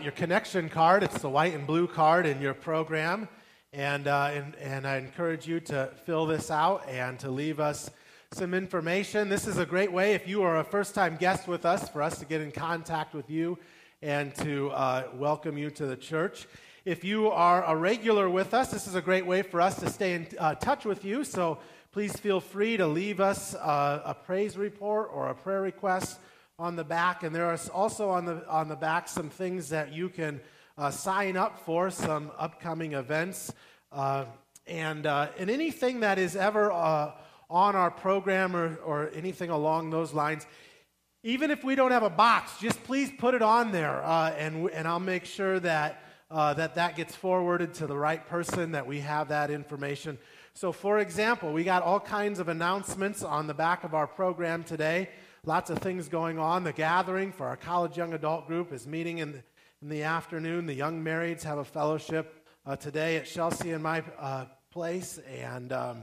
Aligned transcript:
your 0.00 0.12
connection 0.12 0.70
card. 0.70 1.02
It's 1.02 1.20
the 1.20 1.28
white 1.28 1.52
and 1.52 1.66
blue 1.66 1.86
card 1.86 2.24
in 2.24 2.40
your 2.40 2.54
program. 2.54 3.28
And, 3.74 4.08
uh, 4.08 4.30
and, 4.32 4.56
and 4.56 4.86
I 4.86 4.96
encourage 4.96 5.46
you 5.46 5.60
to 5.60 5.90
fill 6.06 6.24
this 6.24 6.50
out 6.50 6.88
and 6.88 7.18
to 7.18 7.30
leave 7.30 7.60
us 7.60 7.90
some 8.32 8.54
information. 8.54 9.28
This 9.28 9.46
is 9.46 9.58
a 9.58 9.66
great 9.66 9.92
way, 9.92 10.14
if 10.14 10.26
you 10.26 10.44
are 10.44 10.60
a 10.60 10.64
first 10.64 10.94
time 10.94 11.18
guest 11.18 11.46
with 11.46 11.66
us, 11.66 11.90
for 11.90 12.00
us 12.00 12.18
to 12.20 12.24
get 12.24 12.40
in 12.40 12.50
contact 12.52 13.12
with 13.12 13.28
you 13.28 13.58
and 14.00 14.34
to 14.36 14.70
uh, 14.70 15.08
welcome 15.12 15.58
you 15.58 15.68
to 15.68 15.84
the 15.84 15.96
church. 15.96 16.46
If 16.86 17.04
you 17.04 17.28
are 17.28 17.62
a 17.66 17.76
regular 17.76 18.30
with 18.30 18.54
us, 18.54 18.70
this 18.70 18.86
is 18.86 18.94
a 18.94 19.02
great 19.02 19.26
way 19.26 19.42
for 19.42 19.60
us 19.60 19.78
to 19.80 19.90
stay 19.90 20.14
in 20.14 20.26
uh, 20.38 20.54
touch 20.54 20.86
with 20.86 21.04
you. 21.04 21.22
So 21.22 21.58
please 21.92 22.16
feel 22.16 22.40
free 22.40 22.78
to 22.78 22.86
leave 22.86 23.20
us 23.20 23.54
uh, 23.56 24.00
a 24.06 24.14
praise 24.14 24.56
report 24.56 25.10
or 25.12 25.28
a 25.28 25.34
prayer 25.34 25.60
request 25.60 26.18
on 26.62 26.76
the 26.76 26.84
back, 26.84 27.24
and 27.24 27.34
there 27.34 27.46
are 27.46 27.58
also 27.74 28.08
on 28.08 28.24
the, 28.24 28.48
on 28.48 28.68
the 28.68 28.76
back 28.76 29.08
some 29.08 29.28
things 29.28 29.68
that 29.70 29.92
you 29.92 30.08
can 30.08 30.40
uh, 30.78 30.92
sign 30.92 31.36
up 31.36 31.58
for, 31.66 31.90
some 31.90 32.30
upcoming 32.38 32.92
events, 32.92 33.52
uh, 33.90 34.24
and, 34.68 35.04
uh, 35.04 35.26
and 35.38 35.50
anything 35.50 35.98
that 35.98 36.20
is 36.20 36.36
ever 36.36 36.70
uh, 36.70 37.10
on 37.50 37.74
our 37.74 37.90
program 37.90 38.54
or, 38.54 38.76
or 38.84 39.10
anything 39.12 39.50
along 39.50 39.90
those 39.90 40.12
lines. 40.12 40.46
Even 41.24 41.50
if 41.50 41.64
we 41.64 41.74
don't 41.74 41.90
have 41.90 42.04
a 42.04 42.10
box, 42.10 42.52
just 42.60 42.80
please 42.84 43.10
put 43.18 43.34
it 43.34 43.42
on 43.42 43.72
there, 43.72 44.00
uh, 44.04 44.30
and, 44.30 44.70
and 44.70 44.86
I'll 44.86 45.00
make 45.00 45.24
sure 45.24 45.58
that, 45.58 46.04
uh, 46.30 46.54
that 46.54 46.76
that 46.76 46.94
gets 46.94 47.12
forwarded 47.12 47.74
to 47.74 47.88
the 47.88 47.98
right 47.98 48.24
person, 48.24 48.70
that 48.70 48.86
we 48.86 49.00
have 49.00 49.26
that 49.30 49.50
information. 49.50 50.16
So, 50.54 50.70
for 50.70 51.00
example, 51.00 51.52
we 51.52 51.64
got 51.64 51.82
all 51.82 51.98
kinds 51.98 52.38
of 52.38 52.48
announcements 52.48 53.24
on 53.24 53.48
the 53.48 53.54
back 53.54 53.82
of 53.82 53.94
our 53.94 54.06
program 54.06 54.62
today. 54.62 55.08
Lots 55.44 55.70
of 55.70 55.78
things 55.78 56.08
going 56.08 56.38
on. 56.38 56.62
The 56.62 56.72
gathering 56.72 57.32
for 57.32 57.48
our 57.48 57.56
college 57.56 57.96
young 57.96 58.14
adult 58.14 58.46
group 58.46 58.72
is 58.72 58.86
meeting 58.86 59.18
in 59.18 59.32
the, 59.32 59.42
in 59.82 59.88
the 59.88 60.04
afternoon. 60.04 60.66
The 60.66 60.74
young 60.74 61.02
marrieds 61.02 61.42
have 61.42 61.58
a 61.58 61.64
fellowship 61.64 62.46
uh, 62.64 62.76
today 62.76 63.16
at 63.16 63.26
Chelsea 63.26 63.72
in 63.72 63.82
my 63.82 64.04
uh, 64.20 64.44
place. 64.70 65.18
And, 65.28 65.72
um, 65.72 66.02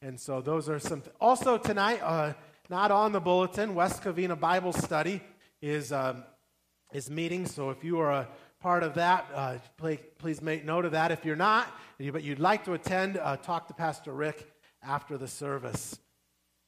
and 0.00 0.20
so 0.20 0.40
those 0.40 0.68
are 0.68 0.78
some. 0.78 1.00
Th- 1.00 1.12
also, 1.20 1.58
tonight, 1.58 2.00
uh, 2.04 2.34
not 2.70 2.92
on 2.92 3.10
the 3.10 3.18
bulletin, 3.18 3.74
West 3.74 4.00
Covina 4.00 4.38
Bible 4.38 4.72
Study 4.72 5.22
is, 5.60 5.90
um, 5.90 6.22
is 6.92 7.10
meeting. 7.10 7.46
So 7.46 7.70
if 7.70 7.82
you 7.82 7.98
are 7.98 8.12
a 8.12 8.28
part 8.60 8.84
of 8.84 8.94
that, 8.94 9.26
uh, 9.34 9.58
please, 9.76 9.98
please 10.18 10.40
make 10.40 10.64
note 10.64 10.84
of 10.84 10.92
that. 10.92 11.10
If 11.10 11.24
you're 11.24 11.34
not, 11.34 11.66
but 11.98 12.22
you'd 12.22 12.38
like 12.38 12.64
to 12.66 12.74
attend, 12.74 13.18
uh, 13.18 13.38
talk 13.38 13.66
to 13.66 13.74
Pastor 13.74 14.12
Rick 14.12 14.46
after 14.84 15.18
the 15.18 15.26
service 15.26 15.98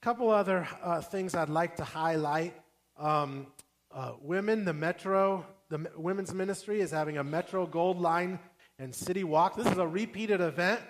couple 0.02 0.30
other 0.30 0.66
uh, 0.82 1.02
things 1.02 1.34
I'd 1.34 1.50
like 1.50 1.76
to 1.76 1.84
highlight. 1.84 2.54
Um, 2.98 3.48
uh, 3.92 4.12
women, 4.22 4.64
the 4.64 4.72
Metro, 4.72 5.44
the 5.68 5.90
women's 5.94 6.32
ministry 6.32 6.80
is 6.80 6.90
having 6.90 7.18
a 7.18 7.24
Metro 7.24 7.66
Gold 7.66 8.00
Line 8.00 8.38
and 8.78 8.94
City 8.94 9.24
Walk. 9.24 9.56
This 9.56 9.66
is 9.66 9.76
a 9.76 9.86
repeated 9.86 10.40
event 10.40 10.80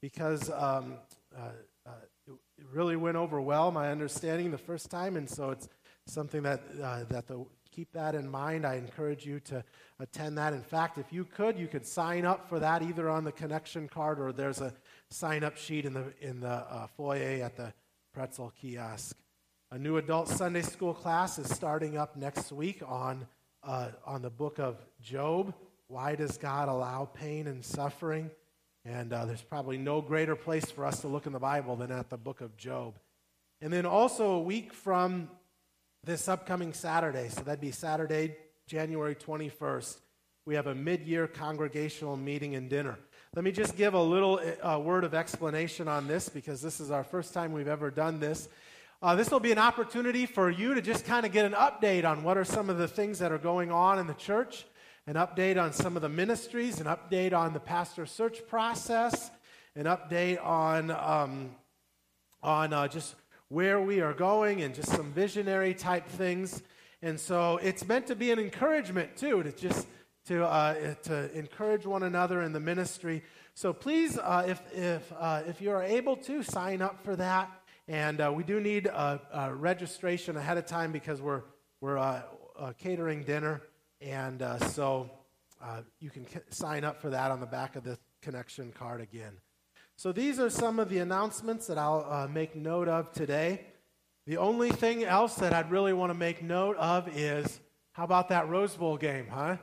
because 0.00 0.50
um, 0.50 0.94
uh, 1.36 1.50
uh 1.86 1.90
it 2.26 2.64
really 2.72 2.96
went 2.96 3.18
over 3.18 3.38
well, 3.38 3.70
my 3.70 3.90
understanding, 3.90 4.50
the 4.50 4.56
first 4.56 4.90
time, 4.90 5.16
and 5.16 5.28
so 5.28 5.50
it's 5.50 5.68
something 6.06 6.42
that 6.42 6.62
uh, 6.82 7.04
that 7.10 7.26
the 7.26 7.44
keep 7.70 7.92
that 7.92 8.14
in 8.14 8.30
mind. 8.30 8.64
I 8.64 8.76
encourage 8.76 9.26
you 9.26 9.40
to 9.40 9.62
attend 9.98 10.38
that. 10.38 10.54
In 10.54 10.62
fact, 10.62 10.96
if 10.96 11.12
you 11.12 11.24
could, 11.24 11.58
you 11.58 11.66
could 11.66 11.84
sign 11.84 12.24
up 12.24 12.48
for 12.48 12.60
that 12.60 12.82
either 12.82 13.10
on 13.10 13.24
the 13.24 13.32
connection 13.32 13.88
card 13.88 14.20
or 14.20 14.32
there's 14.32 14.60
a 14.60 14.72
sign 15.10 15.44
up 15.44 15.56
sheet 15.56 15.84
in 15.84 15.92
the 15.92 16.14
in 16.20 16.40
the 16.40 16.48
uh, 16.48 16.86
foyer 16.96 17.42
at 17.44 17.56
the 17.56 17.74
pretzel 18.14 18.52
kiosk. 18.60 19.16
A 19.72 19.78
new 19.78 19.96
adult 19.96 20.28
Sunday 20.28 20.62
school 20.62 20.94
class 20.94 21.36
is 21.36 21.52
starting 21.52 21.98
up 21.98 22.16
next 22.16 22.52
week 22.52 22.80
on, 22.86 23.26
uh, 23.64 23.88
on 24.06 24.22
the 24.22 24.30
book 24.30 24.60
of 24.60 24.76
Job. 25.02 25.52
Why 25.88 26.14
does 26.14 26.38
God 26.38 26.68
allow 26.68 27.06
pain 27.06 27.48
and 27.48 27.64
suffering? 27.64 28.30
And 28.84 29.12
uh, 29.12 29.24
there's 29.24 29.42
probably 29.42 29.78
no 29.78 30.00
greater 30.00 30.36
place 30.36 30.70
for 30.70 30.86
us 30.86 31.00
to 31.00 31.08
look 31.08 31.26
in 31.26 31.32
the 31.32 31.40
Bible 31.40 31.74
than 31.74 31.90
at 31.90 32.08
the 32.08 32.16
book 32.16 32.40
of 32.40 32.56
Job. 32.56 32.94
And 33.60 33.72
then 33.72 33.84
also 33.84 34.30
a 34.32 34.40
week 34.40 34.72
from 34.72 35.28
this 36.04 36.28
upcoming 36.28 36.72
Saturday, 36.72 37.30
so 37.30 37.42
that'd 37.42 37.60
be 37.60 37.72
Saturday, 37.72 38.36
January 38.68 39.16
21st, 39.16 39.98
we 40.46 40.54
have 40.54 40.68
a 40.68 40.74
mid 40.74 41.02
year 41.02 41.26
congregational 41.26 42.16
meeting 42.16 42.54
and 42.54 42.70
dinner. 42.70 42.96
Let 43.34 43.42
me 43.42 43.50
just 43.50 43.76
give 43.76 43.94
a 43.94 44.00
little 44.00 44.40
uh, 44.62 44.78
word 44.78 45.02
of 45.02 45.12
explanation 45.12 45.88
on 45.88 46.06
this 46.06 46.28
because 46.28 46.62
this 46.62 46.78
is 46.78 46.92
our 46.92 47.02
first 47.02 47.34
time 47.34 47.52
we've 47.52 47.66
ever 47.66 47.90
done 47.90 48.20
this. 48.20 48.48
Uh, 49.02 49.16
this 49.16 49.28
will 49.28 49.40
be 49.40 49.50
an 49.50 49.58
opportunity 49.58 50.24
for 50.24 50.48
you 50.50 50.72
to 50.72 50.80
just 50.80 51.04
kind 51.04 51.26
of 51.26 51.32
get 51.32 51.44
an 51.44 51.54
update 51.54 52.04
on 52.04 52.22
what 52.22 52.38
are 52.38 52.44
some 52.44 52.70
of 52.70 52.78
the 52.78 52.86
things 52.86 53.18
that 53.18 53.32
are 53.32 53.38
going 53.38 53.72
on 53.72 53.98
in 53.98 54.06
the 54.06 54.14
church, 54.14 54.66
an 55.08 55.14
update 55.14 55.60
on 55.60 55.72
some 55.72 55.96
of 55.96 56.02
the 56.02 56.08
ministries, 56.08 56.78
an 56.78 56.86
update 56.86 57.32
on 57.32 57.52
the 57.52 57.58
pastor 57.58 58.06
search 58.06 58.46
process, 58.46 59.32
an 59.74 59.86
update 59.86 60.40
on, 60.40 60.92
um, 60.92 61.50
on 62.40 62.72
uh, 62.72 62.86
just 62.86 63.16
where 63.48 63.80
we 63.80 64.00
are 64.00 64.14
going 64.14 64.62
and 64.62 64.76
just 64.76 64.90
some 64.90 65.12
visionary 65.12 65.74
type 65.74 66.06
things. 66.06 66.62
And 67.02 67.18
so 67.18 67.56
it's 67.64 67.84
meant 67.84 68.06
to 68.06 68.14
be 68.14 68.30
an 68.30 68.38
encouragement, 68.38 69.16
too, 69.16 69.42
to 69.42 69.50
just 69.50 69.88
to, 70.26 70.44
uh, 70.44 70.94
to 71.02 71.30
encourage 71.36 71.86
one 71.86 72.02
another 72.02 72.42
in 72.42 72.52
the 72.52 72.60
ministry. 72.60 73.22
So 73.54 73.72
please, 73.72 74.18
uh, 74.18 74.44
if, 74.48 74.62
if, 74.72 75.12
uh, 75.18 75.42
if 75.46 75.60
you 75.60 75.70
are 75.70 75.82
able 75.82 76.16
to, 76.16 76.42
sign 76.42 76.82
up 76.82 77.04
for 77.04 77.14
that. 77.16 77.50
And 77.86 78.20
uh, 78.20 78.32
we 78.34 78.44
do 78.44 78.60
need 78.60 78.90
registration 79.52 80.36
ahead 80.36 80.56
of 80.56 80.66
time 80.66 80.90
because 80.90 81.20
we're, 81.20 81.42
we're 81.80 81.98
uh, 81.98 82.22
uh, 82.58 82.72
catering 82.78 83.22
dinner. 83.24 83.62
And 84.00 84.42
so 84.70 85.10
you 86.00 86.10
can 86.10 86.26
sign 86.50 86.84
up 86.84 87.00
for 87.00 87.10
that 87.10 87.30
on 87.30 87.40
the 87.40 87.46
back 87.46 87.76
of 87.76 87.84
the 87.84 87.98
connection 88.22 88.72
card 88.72 89.00
again. 89.00 89.34
So 89.96 90.10
these 90.10 90.40
are 90.40 90.50
some 90.50 90.78
of 90.78 90.88
the 90.88 90.98
announcements 90.98 91.66
that 91.66 91.78
I'll 91.78 92.28
make 92.28 92.56
note 92.56 92.88
of 92.88 93.12
today. 93.12 93.66
The 94.26 94.38
only 94.38 94.70
thing 94.70 95.04
else 95.04 95.34
that 95.36 95.52
I'd 95.52 95.70
really 95.70 95.92
want 95.92 96.08
to 96.10 96.14
make 96.14 96.42
note 96.42 96.76
of 96.78 97.14
is 97.14 97.60
how 97.92 98.04
about 98.04 98.30
that 98.30 98.48
Rose 98.48 98.74
Bowl 98.74 98.96
game, 98.96 99.26
huh? 99.30 99.58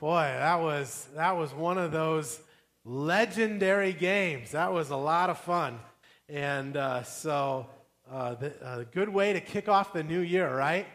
Boy, 0.00 0.22
that 0.22 0.54
was 0.54 1.08
that 1.14 1.36
was 1.36 1.52
one 1.52 1.76
of 1.76 1.92
those 1.92 2.40
legendary 2.86 3.92
games. 3.92 4.52
That 4.52 4.72
was 4.72 4.88
a 4.88 4.96
lot 4.96 5.28
of 5.28 5.38
fun, 5.38 5.78
and 6.26 6.74
uh, 6.74 7.02
so 7.02 7.66
uh, 8.10 8.34
the, 8.36 8.54
a 8.78 8.86
good 8.86 9.10
way 9.10 9.34
to 9.34 9.42
kick 9.42 9.68
off 9.68 9.92
the 9.92 10.02
new 10.02 10.20
year, 10.20 10.56
right? 10.56 10.86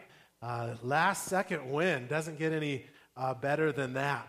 Uh, 0.41 0.73
last 0.81 1.25
second 1.25 1.71
win 1.71 2.07
doesn't 2.07 2.39
get 2.39 2.51
any 2.51 2.88
uh, 3.15 3.35
better 3.35 3.71
than 3.71 3.94
that. 3.94 4.27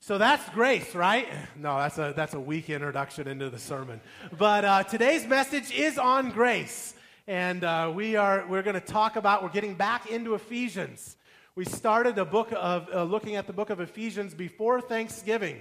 So 0.00 0.18
that's 0.18 0.46
grace, 0.50 0.94
right? 0.94 1.26
No, 1.56 1.78
that's 1.78 1.96
a 1.96 2.12
that's 2.14 2.34
a 2.34 2.40
weak 2.40 2.68
introduction 2.68 3.26
into 3.26 3.48
the 3.48 3.58
sermon. 3.58 4.02
But 4.36 4.66
uh, 4.66 4.82
today's 4.82 5.26
message 5.26 5.70
is 5.72 5.96
on 5.96 6.30
grace, 6.32 6.92
and 7.26 7.64
uh, 7.64 7.90
we 7.94 8.16
are 8.16 8.44
we're 8.50 8.62
going 8.62 8.78
to 8.78 8.86
talk 8.86 9.16
about 9.16 9.42
we're 9.42 9.48
getting 9.48 9.76
back 9.76 10.10
into 10.10 10.34
Ephesians. 10.34 11.16
We 11.58 11.64
started 11.64 12.18
a 12.18 12.24
book 12.24 12.52
of 12.54 12.88
uh, 12.94 13.02
looking 13.02 13.34
at 13.34 13.48
the 13.48 13.52
book 13.52 13.70
of 13.70 13.80
Ephesians 13.80 14.32
before 14.32 14.80
Thanksgiving. 14.80 15.60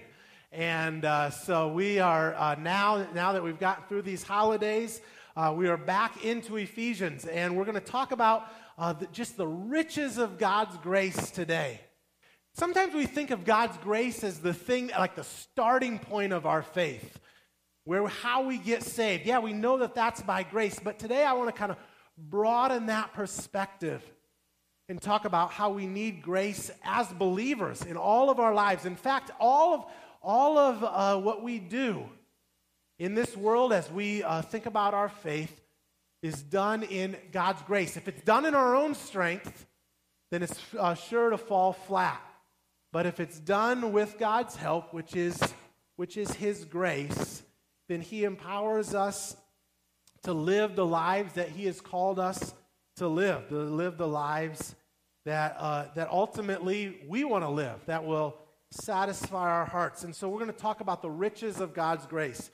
And 0.52 1.04
uh, 1.04 1.32
so 1.32 1.70
we 1.70 1.98
are 1.98 2.36
uh, 2.36 2.54
now, 2.60 3.08
now 3.16 3.32
that 3.32 3.44
we've 3.44 3.58
gotten 3.58 3.84
through 3.90 4.04
these 4.04 4.22
holidays, 4.22 5.02
uh, 5.36 5.56
we 5.58 5.68
are 5.68 5.76
back 5.76 6.24
into 6.24 6.58
Ephesians. 6.58 7.26
And 7.26 7.58
we're 7.58 7.66
going 7.66 7.74
to 7.74 7.82
talk 7.82 8.12
about 8.12 8.46
uh, 8.78 8.94
the, 8.94 9.08
just 9.08 9.38
the 9.38 9.48
riches 9.48 10.20
of 10.20 10.38
God's 10.38 10.78
grace 10.78 11.32
today. 11.32 11.82
Sometimes 12.54 12.94
we 12.94 13.08
think 13.08 13.32
of 13.32 13.44
God's 13.44 13.80
grace 13.80 14.24
as 14.24 14.38
the 14.38 14.54
thing, 14.54 14.92
like 15.00 15.16
the 15.16 15.24
starting 15.24 15.98
point 15.98 16.32
of 16.32 16.46
our 16.46 16.62
faith, 16.62 17.20
where 17.86 18.06
how 18.06 18.44
we 18.44 18.60
get 18.60 18.84
saved. 18.84 19.26
Yeah, 19.26 19.40
we 19.40 19.52
know 19.52 19.80
that 19.80 19.96
that's 19.96 20.22
by 20.22 20.44
grace, 20.44 20.80
but 20.80 21.00
today 21.00 21.26
I 21.26 21.34
want 21.34 21.48
to 21.48 21.60
kind 21.60 21.72
of 21.72 21.78
broaden 22.20 22.86
that 22.86 23.14
perspective 23.14 24.04
and 24.90 25.02
talk 25.02 25.26
about 25.26 25.52
how 25.52 25.70
we 25.70 25.86
need 25.86 26.22
grace 26.22 26.72
as 26.84 27.08
believers 27.10 27.82
in 27.82 27.98
all 27.98 28.30
of 28.30 28.40
our 28.40 28.54
lives. 28.54 28.86
In 28.86 28.96
fact, 28.96 29.32
all 29.40 29.74
of, 29.74 29.86
all 30.22 30.58
of 30.58 30.84
uh, 30.84 31.22
what 31.22 31.44
we 31.44 31.60
do 31.60 32.08
in 32.98 33.14
this 33.14 33.36
world 33.36 33.74
as 33.74 33.92
we 33.92 34.24
uh, 34.24 34.42
think 34.42 34.66
about 34.66 34.94
our 34.94 35.10
faith 35.10 35.62
is 36.22 36.42
done 36.42 36.84
in 36.84 37.16
God's 37.32 37.62
grace. 37.64 37.98
If 37.98 38.08
it's 38.08 38.22
done 38.24 38.46
in 38.46 38.56
our 38.56 38.76
own 38.76 38.96
strength, 38.96 39.66
then 40.32 40.42
it's 40.42 40.60
uh, 40.78 40.96
sure 40.96 41.30
to 41.30 41.38
fall 41.38 41.74
flat. 41.74 42.22
But 42.92 43.06
if 43.06 43.20
it's 43.20 43.40
done 43.40 43.92
with 43.92 44.18
God's 44.18 44.56
help, 44.56 44.94
which 44.94 45.16
is, 45.16 45.38
which 45.98 46.18
is 46.18 46.32
His 46.32 46.66
grace, 46.66 47.44
then 47.90 48.02
He 48.02 48.24
empowers 48.24 48.96
us 48.96 49.36
to 50.24 50.34
live 50.34 50.76
the 50.76 50.86
lives 50.86 51.34
that 51.34 51.50
He 51.50 51.66
has 51.66 51.82
called 51.82 52.20
us 52.20 52.54
to 52.98 53.08
live, 53.08 53.48
to 53.50 53.56
live 53.56 53.98
the 53.98 54.08
lives 54.08 54.76
that, 55.26 55.56
uh, 55.60 55.86
that 55.96 56.10
ultimately 56.10 57.00
we 57.08 57.24
want 57.24 57.44
to 57.44 57.50
live, 57.50 57.80
that 57.86 58.06
will 58.06 58.38
satisfy 58.72 59.50
our 59.50 59.66
hearts. 59.66 60.04
And 60.04 60.16
so 60.16 60.30
we're 60.30 60.40
going 60.40 60.52
to 60.52 60.58
talk 60.58 60.82
about 60.82 61.02
the 61.02 61.10
riches 61.10 61.60
of 61.60 61.74
God's 61.74 62.06
grace. 62.06 62.50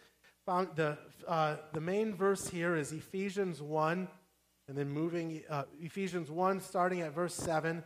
Found 0.45 0.69
the, 0.75 0.98
uh, 1.28 1.57
the 1.72 1.81
main 1.81 2.13
verse 2.13 2.48
here 2.48 2.75
is 2.75 2.92
Ephesians 2.92 3.62
1, 3.62 4.07
and 4.68 4.78
then 4.78 4.90
moving, 4.90 5.42
uh, 5.50 5.63
Ephesians 5.81 6.30
1, 6.30 6.60
starting 6.62 7.01
at 7.01 7.13
verse 7.13 7.34
7, 7.34 7.84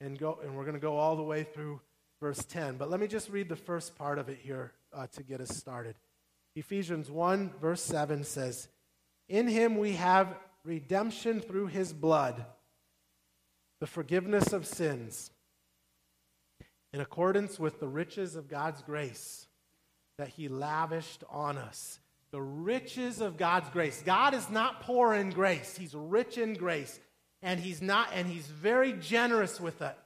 and, 0.00 0.18
go, 0.18 0.38
and 0.42 0.56
we're 0.56 0.64
going 0.64 0.74
to 0.74 0.80
go 0.80 0.96
all 0.96 1.16
the 1.16 1.22
way 1.22 1.44
through 1.44 1.80
verse 2.20 2.44
10. 2.44 2.76
But 2.76 2.90
let 2.90 2.98
me 2.98 3.06
just 3.06 3.30
read 3.30 3.48
the 3.48 3.56
first 3.56 3.96
part 3.96 4.18
of 4.18 4.28
it 4.28 4.38
here 4.42 4.72
uh, 4.92 5.06
to 5.12 5.22
get 5.22 5.40
us 5.40 5.50
started. 5.56 5.94
Ephesians 6.56 7.10
1, 7.10 7.52
verse 7.60 7.82
7 7.82 8.24
says, 8.24 8.68
In 9.28 9.46
him 9.46 9.78
we 9.78 9.92
have 9.92 10.34
redemption 10.64 11.40
through 11.40 11.68
his 11.68 11.92
blood, 11.92 12.44
the 13.80 13.86
forgiveness 13.86 14.52
of 14.52 14.66
sins, 14.66 15.30
in 16.92 17.00
accordance 17.00 17.58
with 17.58 17.80
the 17.80 17.88
riches 17.88 18.36
of 18.36 18.48
God's 18.48 18.82
grace 18.82 19.46
that 20.18 20.28
he 20.28 20.48
lavished 20.48 21.24
on 21.30 21.56
us. 21.56 21.98
The 22.32 22.42
riches 22.42 23.20
of 23.20 23.36
God's 23.36 23.70
grace. 23.70 24.02
God 24.04 24.34
is 24.34 24.50
not 24.50 24.82
poor 24.82 25.14
in 25.14 25.30
grace, 25.30 25.76
he's 25.76 25.94
rich 25.94 26.38
in 26.38 26.54
grace. 26.54 27.00
And 27.42 27.58
he's 27.58 27.80
not 27.80 28.10
and 28.12 28.28
he's 28.28 28.46
very 28.46 28.92
generous 28.92 29.58
with 29.58 29.80
it. 29.80 29.96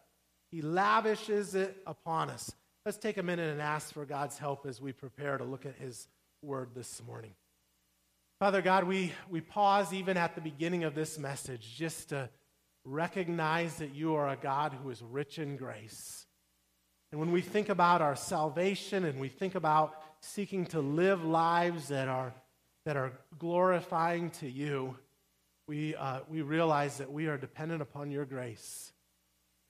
He 0.53 0.63
lavishes 0.63 1.57
it 1.57 1.77
upon 1.85 2.31
us. 2.31 2.53
Let's 2.87 2.99
take 2.99 3.17
a 3.17 3.23
minute 3.23 3.51
and 3.51 3.61
ask 3.61 3.93
for 3.93 4.05
God's 4.05 4.39
help 4.39 4.67
as 4.67 4.81
we 4.81 4.93
prepare 4.93 5.37
to 5.37 5.45
look 5.45 5.67
at 5.67 5.75
his 5.75 6.07
word 6.43 6.71
this 6.75 7.03
morning. 7.05 7.33
Father 8.45 8.61
God, 8.61 8.85
we, 8.85 9.11
we 9.31 9.41
pause 9.41 9.95
even 9.95 10.19
at 10.19 10.35
the 10.35 10.41
beginning 10.43 10.85
of 10.85 10.95
this 10.95 11.19
message 11.19 11.77
just 11.79 12.11
to 12.11 12.29
recognize 12.85 13.77
that 13.77 13.95
you 13.95 14.17
are 14.17 14.29
a 14.29 14.37
God 14.37 14.75
who 14.75 14.91
is 14.91 15.03
rich 15.03 15.39
in 15.39 15.57
grace. 15.57 16.27
And 17.11 17.19
when 17.19 17.33
we 17.33 17.41
think 17.41 17.71
about 17.71 18.03
our 18.03 18.15
salvation 18.15 19.07
and 19.07 19.19
we 19.19 19.31
think 19.31 19.55
about 19.55 19.95
seeking 20.21 20.67
to 20.67 20.81
live 20.81 21.25
lives 21.25 21.89
that 21.89 22.07
are, 22.07 22.35
that 22.85 22.99
are 22.99 23.13
glorifying 23.39 24.29
to 24.33 24.47
you, 24.47 24.95
we, 25.67 25.97
uh, 25.97 26.21
we 26.29 26.43
realize 26.43 26.99
that 26.99 27.11
we 27.11 27.29
are 27.29 27.39
dependent 27.39 27.81
upon 27.81 28.11
your 28.11 28.27
grace. 28.27 28.93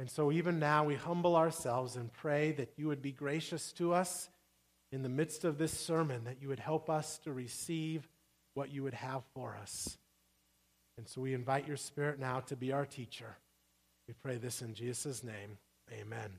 And 0.01 0.11
so, 0.11 0.33
even 0.33 0.59
now, 0.59 0.83
we 0.83 0.97
humble 0.97 1.37
ourselves 1.37 1.95
and 1.95 2.13
pray 2.13 2.51
that 2.51 2.73
you 2.77 2.89
would 2.89 3.03
be 3.03 3.13
gracious 3.13 3.71
to 3.75 3.95
us 3.95 4.29
in 4.91 5.05
the 5.05 5.09
midst 5.09 5.45
of 5.45 5.59
this 5.59 5.73
sermon, 5.73 6.25
that 6.25 6.43
you 6.43 6.49
would 6.49 6.59
help 6.59 6.91
us 6.91 7.19
to 7.19 7.33
receive 7.33 8.09
what 8.55 8.73
you 8.73 8.83
would 8.83 8.95
have 8.95 9.23
for 9.35 9.57
us. 9.61 9.97
And 10.97 11.09
so, 11.09 11.21
we 11.21 11.35
invite 11.35 11.67
your 11.67 11.77
Spirit 11.77 12.19
now 12.19 12.41
to 12.41 12.57
be 12.57 12.73
our 12.73 12.87
teacher. 12.87 13.37
We 14.09 14.15
pray 14.23 14.37
this 14.37 14.63
in 14.63 14.75
Jesus' 14.75 15.25
name. 15.25 15.59
Amen. 15.93 16.39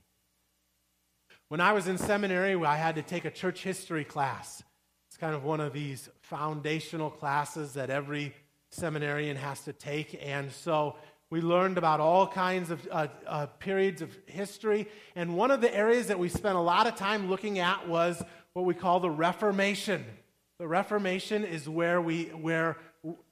When 1.48 1.60
I 1.60 1.72
was 1.72 1.86
in 1.86 1.98
seminary, 1.98 2.56
I 2.64 2.76
had 2.76 2.96
to 2.96 3.02
take 3.02 3.24
a 3.24 3.30
church 3.30 3.62
history 3.62 4.04
class. 4.04 4.62
It's 5.08 5.16
kind 5.16 5.34
of 5.34 5.44
one 5.44 5.60
of 5.60 5.72
these 5.72 6.08
foundational 6.22 7.10
classes 7.10 7.74
that 7.74 7.90
every 7.90 8.34
seminarian 8.70 9.36
has 9.36 9.60
to 9.62 9.72
take. 9.72 10.20
And 10.22 10.50
so 10.50 10.96
we 11.30 11.40
learned 11.40 11.78
about 11.78 12.00
all 12.00 12.26
kinds 12.26 12.70
of 12.70 12.86
uh, 12.90 13.08
uh, 13.26 13.46
periods 13.58 14.02
of 14.02 14.16
history. 14.26 14.88
And 15.14 15.36
one 15.36 15.50
of 15.50 15.60
the 15.60 15.74
areas 15.74 16.08
that 16.08 16.18
we 16.18 16.28
spent 16.28 16.56
a 16.56 16.60
lot 16.60 16.86
of 16.86 16.96
time 16.96 17.28
looking 17.30 17.58
at 17.58 17.88
was 17.88 18.22
what 18.52 18.64
we 18.64 18.74
call 18.74 19.00
the 19.00 19.10
Reformation. 19.10 20.04
The 20.58 20.66
Reformation 20.66 21.44
is 21.44 21.68
where, 21.68 22.00
we, 22.00 22.24
where 22.26 22.78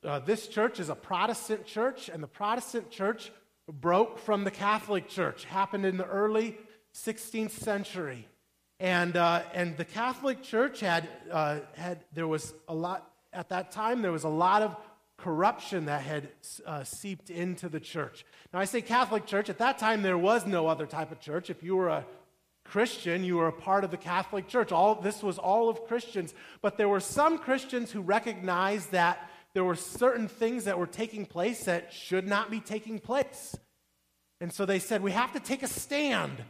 uh, 0.04 0.18
this 0.18 0.46
church 0.46 0.78
is 0.78 0.90
a 0.90 0.94
Protestant 0.94 1.64
church, 1.64 2.10
and 2.10 2.22
the 2.22 2.28
Protestant 2.28 2.90
church 2.90 3.32
broke 3.66 4.18
from 4.18 4.44
the 4.44 4.50
Catholic 4.50 5.08
Church. 5.08 5.46
Happened 5.46 5.86
in 5.86 5.96
the 5.96 6.04
early 6.04 6.58
16th 6.94 7.52
century. 7.52 8.28
And, 8.78 9.16
uh, 9.16 9.42
and 9.54 9.74
the 9.78 9.86
Catholic 9.86 10.42
Church 10.42 10.80
had, 10.80 11.08
uh, 11.32 11.60
had, 11.74 12.04
there 12.12 12.28
was 12.28 12.52
a 12.68 12.74
lot, 12.74 13.10
at 13.32 13.48
that 13.48 13.70
time, 13.70 14.02
there 14.02 14.12
was 14.12 14.24
a 14.24 14.28
lot 14.28 14.60
of 14.60 14.76
corruption 15.16 15.86
that 15.86 16.02
had 16.02 16.28
uh, 16.66 16.84
seeped 16.84 17.30
into 17.30 17.70
the 17.70 17.80
church. 17.80 18.26
Now, 18.52 18.58
I 18.58 18.66
say 18.66 18.82
Catholic 18.82 19.24
Church. 19.24 19.48
At 19.48 19.58
that 19.58 19.78
time, 19.78 20.02
there 20.02 20.18
was 20.18 20.44
no 20.44 20.66
other 20.66 20.84
type 20.84 21.10
of 21.10 21.20
church. 21.20 21.48
If 21.48 21.62
you 21.62 21.76
were 21.76 21.88
a 21.88 22.04
Christian, 22.64 23.22
you 23.24 23.36
were 23.36 23.48
a 23.48 23.52
part 23.52 23.84
of 23.84 23.90
the 23.90 23.96
Catholic 23.96 24.48
Church. 24.48 24.72
All, 24.72 24.96
this 24.96 25.22
was 25.22 25.38
all 25.38 25.68
of 25.68 25.84
Christians. 25.86 26.34
But 26.62 26.76
there 26.76 26.88
were 26.88 27.00
some 27.00 27.38
Christians 27.38 27.92
who 27.92 28.00
recognized 28.00 28.92
that 28.92 29.30
there 29.52 29.64
were 29.64 29.76
certain 29.76 30.26
things 30.26 30.64
that 30.64 30.78
were 30.78 30.86
taking 30.86 31.26
place 31.26 31.64
that 31.64 31.92
should 31.92 32.26
not 32.26 32.50
be 32.50 32.60
taking 32.60 32.98
place. 32.98 33.54
And 34.40 34.52
so 34.52 34.66
they 34.66 34.80
said, 34.80 35.02
we 35.02 35.12
have 35.12 35.32
to 35.32 35.40
take 35.40 35.62
a 35.62 35.68
stand. 35.68 36.42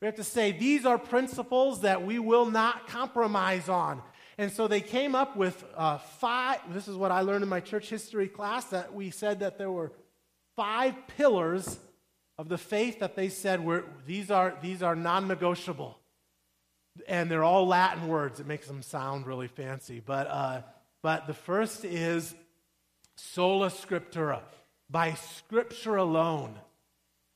We 0.00 0.06
have 0.06 0.16
to 0.16 0.24
say, 0.24 0.52
these 0.52 0.84
are 0.84 0.98
principles 0.98 1.82
that 1.82 2.04
we 2.04 2.18
will 2.18 2.46
not 2.46 2.88
compromise 2.88 3.68
on. 3.68 4.02
And 4.38 4.52
so 4.52 4.68
they 4.68 4.80
came 4.80 5.14
up 5.14 5.36
with 5.36 5.64
uh, 5.76 5.98
five, 5.98 6.60
this 6.72 6.88
is 6.88 6.96
what 6.96 7.10
I 7.10 7.20
learned 7.22 7.42
in 7.42 7.48
my 7.48 7.60
church 7.60 7.88
history 7.90 8.28
class, 8.28 8.66
that 8.66 8.94
we 8.94 9.10
said 9.10 9.40
that 9.40 9.58
there 9.58 9.70
were 9.70 9.92
five 10.56 10.94
pillars 11.16 11.78
of 12.38 12.48
the 12.48 12.58
faith 12.58 13.00
that 13.00 13.16
they 13.16 13.28
said 13.28 13.64
were, 13.64 13.84
these 14.06 14.30
are, 14.30 14.56
these 14.62 14.82
are 14.82 14.94
non 14.94 15.26
negotiable. 15.26 15.98
And 17.06 17.30
they're 17.30 17.44
all 17.44 17.66
Latin 17.66 18.08
words. 18.08 18.40
It 18.40 18.46
makes 18.46 18.66
them 18.66 18.82
sound 18.82 19.26
really 19.26 19.48
fancy. 19.48 20.00
But, 20.04 20.26
uh, 20.28 20.62
but 21.02 21.26
the 21.26 21.34
first 21.34 21.84
is 21.84 22.34
sola 23.16 23.68
scriptura, 23.68 24.40
by 24.88 25.14
scripture 25.14 25.96
alone. 25.96 26.54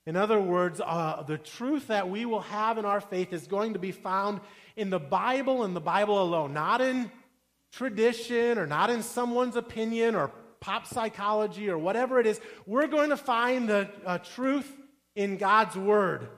In 0.06 0.16
other 0.16 0.40
words, 0.40 0.80
uh, 0.84 1.22
the 1.22 1.38
truth 1.38 1.88
that 1.88 2.08
we 2.08 2.24
will 2.24 2.40
have 2.40 2.78
in 2.78 2.84
our 2.84 3.00
faith 3.00 3.32
is 3.32 3.46
going 3.46 3.74
to 3.74 3.78
be 3.78 3.92
found 3.92 4.40
in 4.76 4.90
the 4.90 4.98
Bible 4.98 5.62
and 5.64 5.76
the 5.76 5.80
Bible 5.80 6.20
alone, 6.20 6.52
not 6.52 6.80
in 6.80 7.10
tradition 7.72 8.58
or 8.58 8.66
not 8.66 8.90
in 8.90 9.02
someone's 9.02 9.56
opinion 9.56 10.14
or 10.14 10.32
pop 10.60 10.86
psychology 10.86 11.70
or 11.70 11.78
whatever 11.78 12.18
it 12.18 12.26
is. 12.26 12.40
We're 12.66 12.88
going 12.88 13.10
to 13.10 13.16
find 13.16 13.68
the 13.68 13.88
uh, 14.04 14.18
truth 14.18 14.76
in 15.14 15.36
God's 15.36 15.76
Word. 15.76 16.28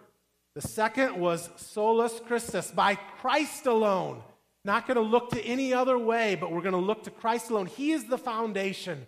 The 0.54 0.62
second 0.62 1.16
was 1.16 1.50
solus 1.56 2.20
Christus, 2.26 2.70
by 2.70 2.94
Christ 2.94 3.66
alone. 3.66 4.22
Not 4.64 4.86
going 4.86 4.96
to 4.96 5.02
look 5.02 5.30
to 5.30 5.42
any 5.42 5.74
other 5.74 5.98
way, 5.98 6.36
but 6.36 6.50
we're 6.50 6.62
going 6.62 6.72
to 6.72 6.78
look 6.78 7.04
to 7.04 7.10
Christ 7.10 7.50
alone. 7.50 7.66
He 7.66 7.92
is 7.92 8.04
the 8.04 8.18
foundation 8.18 9.06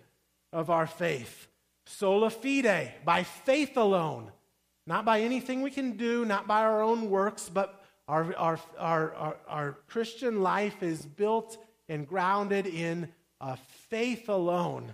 of 0.53 0.69
our 0.69 0.85
faith. 0.85 1.47
Sola 1.85 2.29
fide, 2.29 2.93
by 3.05 3.23
faith 3.23 3.77
alone. 3.77 4.31
Not 4.85 5.03
by 5.03 5.21
anything 5.21 5.61
we 5.61 5.71
can 5.71 5.97
do, 5.97 6.25
not 6.25 6.47
by 6.47 6.61
our 6.61 6.81
own 6.81 7.09
works, 7.09 7.49
but 7.49 7.83
our, 8.07 8.33
our, 8.35 8.59
our, 8.77 9.13
our, 9.15 9.37
our 9.47 9.77
Christian 9.87 10.41
life 10.41 10.81
is 10.81 11.05
built 11.05 11.57
and 11.89 12.07
grounded 12.07 12.67
in 12.67 13.09
uh, 13.41 13.55
faith 13.89 14.29
alone. 14.29 14.93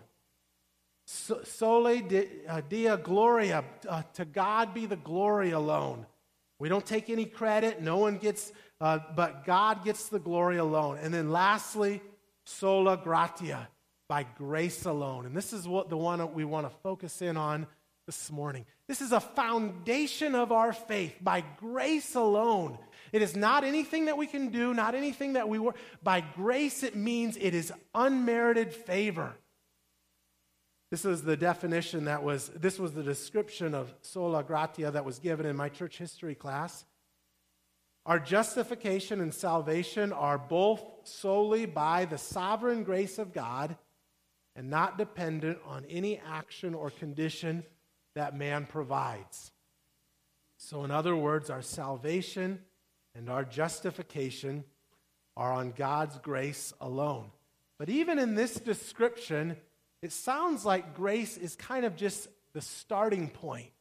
So, 1.06 1.42
sole 1.44 1.88
uh, 1.88 2.62
Deo 2.70 2.98
Gloria, 2.98 3.64
uh, 3.88 4.04
to 4.14 4.26
God 4.26 4.74
be 4.74 4.86
the 4.86 4.96
glory 4.96 5.52
alone. 5.52 6.06
We 6.60 6.70
don't 6.70 6.86
take 6.86 7.10
any 7.10 7.26
credit, 7.26 7.82
no 7.82 7.98
one 7.98 8.18
gets, 8.18 8.54
uh, 8.80 9.00
but 9.16 9.44
God 9.46 9.84
gets 9.84 10.08
the 10.08 10.20
glory 10.20 10.58
alone. 10.58 10.98
And 11.02 11.14
then 11.14 11.32
lastly, 11.32 12.02
sola 12.46 12.96
gratia, 12.96 13.68
by 14.08 14.24
grace 14.38 14.86
alone. 14.86 15.26
And 15.26 15.36
this 15.36 15.52
is 15.52 15.68
what 15.68 15.90
the 15.90 15.98
one 15.98 16.34
we 16.34 16.46
want 16.46 16.70
to 16.70 16.78
focus 16.84 17.22
in 17.22 17.36
on 17.36 17.68
this 18.06 18.32
morning. 18.32 18.66
This 18.88 19.02
is 19.02 19.12
a 19.12 19.20
foundation 19.20 20.36
of 20.36 20.52
our 20.52 20.74
faith 20.74 21.16
by 21.22 21.44
grace 21.58 22.16
alone. 22.16 22.78
It 23.12 23.22
is 23.22 23.36
not 23.36 23.64
anything 23.64 24.06
that 24.06 24.18
we 24.18 24.28
can 24.28 24.50
do, 24.50 24.74
not 24.74 24.96
anything 24.96 25.34
that 25.34 25.48
we 25.48 25.60
work. 25.60 25.78
By 26.02 26.22
grace, 26.22 26.84
it 26.84 26.96
means 26.96 27.38
it 27.38 27.54
is 27.54 27.72
unmerited 27.96 28.74
favor. 28.74 29.36
This 30.94 31.06
is 31.06 31.24
the 31.24 31.36
definition 31.36 32.06
that 32.06 32.22
was, 32.22 32.50
this 32.50 32.78
was 32.78 32.94
the 32.94 33.02
description 33.02 33.74
of 33.74 33.92
sola 34.04 34.44
gratia 34.44 34.92
that 34.92 35.04
was 35.04 35.18
given 35.18 35.48
in 35.48 35.56
my 35.56 35.68
church 35.68 35.98
history 35.98 36.36
class. 36.36 36.86
Our 38.06 38.20
justification 38.20 39.20
and 39.20 39.34
salvation 39.34 40.14
are 40.14 40.38
both 40.38 40.84
solely 41.04 41.66
by 41.66 42.06
the 42.06 42.20
sovereign 42.20 42.84
grace 42.84 43.18
of 43.18 43.34
God 43.34 43.76
and 44.56 44.70
not 44.70 45.00
dependent 45.00 45.58
on 45.66 45.84
any 45.90 46.20
action 46.20 46.76
or 46.76 46.92
condition 46.92 47.64
that 48.14 48.38
man 48.38 48.68
provides. 48.68 49.52
So, 50.58 50.84
in 50.84 50.92
other 50.92 51.16
words, 51.16 51.50
our 51.50 51.64
salvation 51.64 52.60
and 53.16 53.32
our 53.32 53.44
justification 53.44 54.64
are 55.36 55.54
on 55.54 55.72
God's 55.72 56.20
grace 56.20 56.72
alone. 56.80 57.32
But 57.80 57.90
even 57.90 58.20
in 58.20 58.36
this 58.36 58.54
description, 58.60 59.58
it 60.04 60.12
sounds 60.12 60.66
like 60.66 60.96
grace 60.96 61.38
is 61.38 61.56
kind 61.56 61.86
of 61.86 61.96
just 61.96 62.28
the 62.54 62.60
starting 62.60 63.30
point. 63.30 63.72